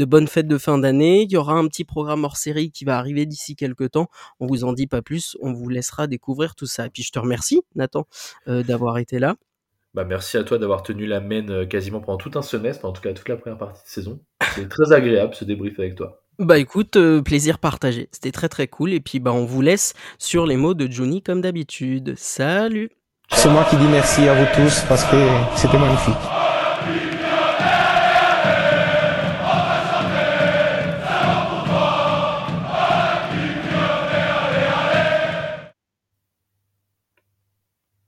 de 0.00 0.06
bonnes 0.06 0.28
fêtes 0.28 0.48
de 0.48 0.56
fin 0.56 0.78
d'année. 0.78 1.24
Il 1.24 1.30
y 1.30 1.36
aura 1.36 1.52
un 1.52 1.68
petit 1.68 1.84
programme 1.84 2.24
hors 2.24 2.38
série 2.38 2.70
qui 2.70 2.86
va 2.86 2.96
arriver 2.96 3.26
d'ici 3.26 3.54
quelques 3.54 3.90
temps. 3.90 4.08
On 4.40 4.46
vous 4.46 4.64
en 4.64 4.72
dit 4.72 4.86
pas 4.86 5.02
plus. 5.02 5.36
On 5.42 5.52
vous 5.52 5.68
laissera 5.68 6.06
découvrir 6.06 6.54
tout 6.54 6.64
ça. 6.64 6.86
Et 6.86 6.90
puis 6.90 7.02
je 7.02 7.12
te 7.12 7.18
remercie, 7.18 7.60
Nathan, 7.74 8.06
euh, 8.48 8.62
d'avoir 8.62 8.96
été 8.96 9.18
là. 9.18 9.36
Bah, 9.92 10.04
merci 10.04 10.38
à 10.38 10.44
toi 10.44 10.56
d'avoir 10.56 10.82
tenu 10.82 11.04
la 11.04 11.20
main 11.20 11.46
euh, 11.50 11.66
quasiment 11.66 12.00
pendant 12.00 12.16
tout 12.16 12.30
un 12.36 12.42
semestre, 12.42 12.86
en 12.86 12.92
tout 12.92 13.02
cas 13.02 13.12
toute 13.12 13.28
la 13.28 13.36
première 13.36 13.58
partie 13.58 13.82
de 13.82 13.88
saison. 13.88 14.20
C'est 14.54 14.70
très 14.70 14.92
agréable 14.94 15.34
ce 15.34 15.44
débrief 15.44 15.78
avec 15.78 15.96
toi. 15.96 16.22
Bah 16.38 16.56
écoute, 16.56 16.96
euh, 16.96 17.20
plaisir 17.20 17.58
partagé. 17.58 18.08
C'était 18.10 18.32
très 18.32 18.48
très 18.48 18.68
cool. 18.68 18.94
Et 18.94 19.00
puis 19.00 19.20
bah 19.20 19.32
on 19.34 19.44
vous 19.44 19.60
laisse 19.60 19.92
sur 20.18 20.46
les 20.46 20.56
mots 20.56 20.72
de 20.72 20.90
Johnny 20.90 21.20
comme 21.20 21.42
d'habitude. 21.42 22.14
Salut 22.16 22.88
C'est 23.30 23.50
moi 23.50 23.66
qui 23.68 23.76
dis 23.76 23.88
merci 23.88 24.26
à 24.26 24.32
vous 24.32 24.46
tous 24.54 24.82
parce 24.88 25.04
que 25.04 25.18
c'était 25.56 25.78
magnifique. 25.78 27.09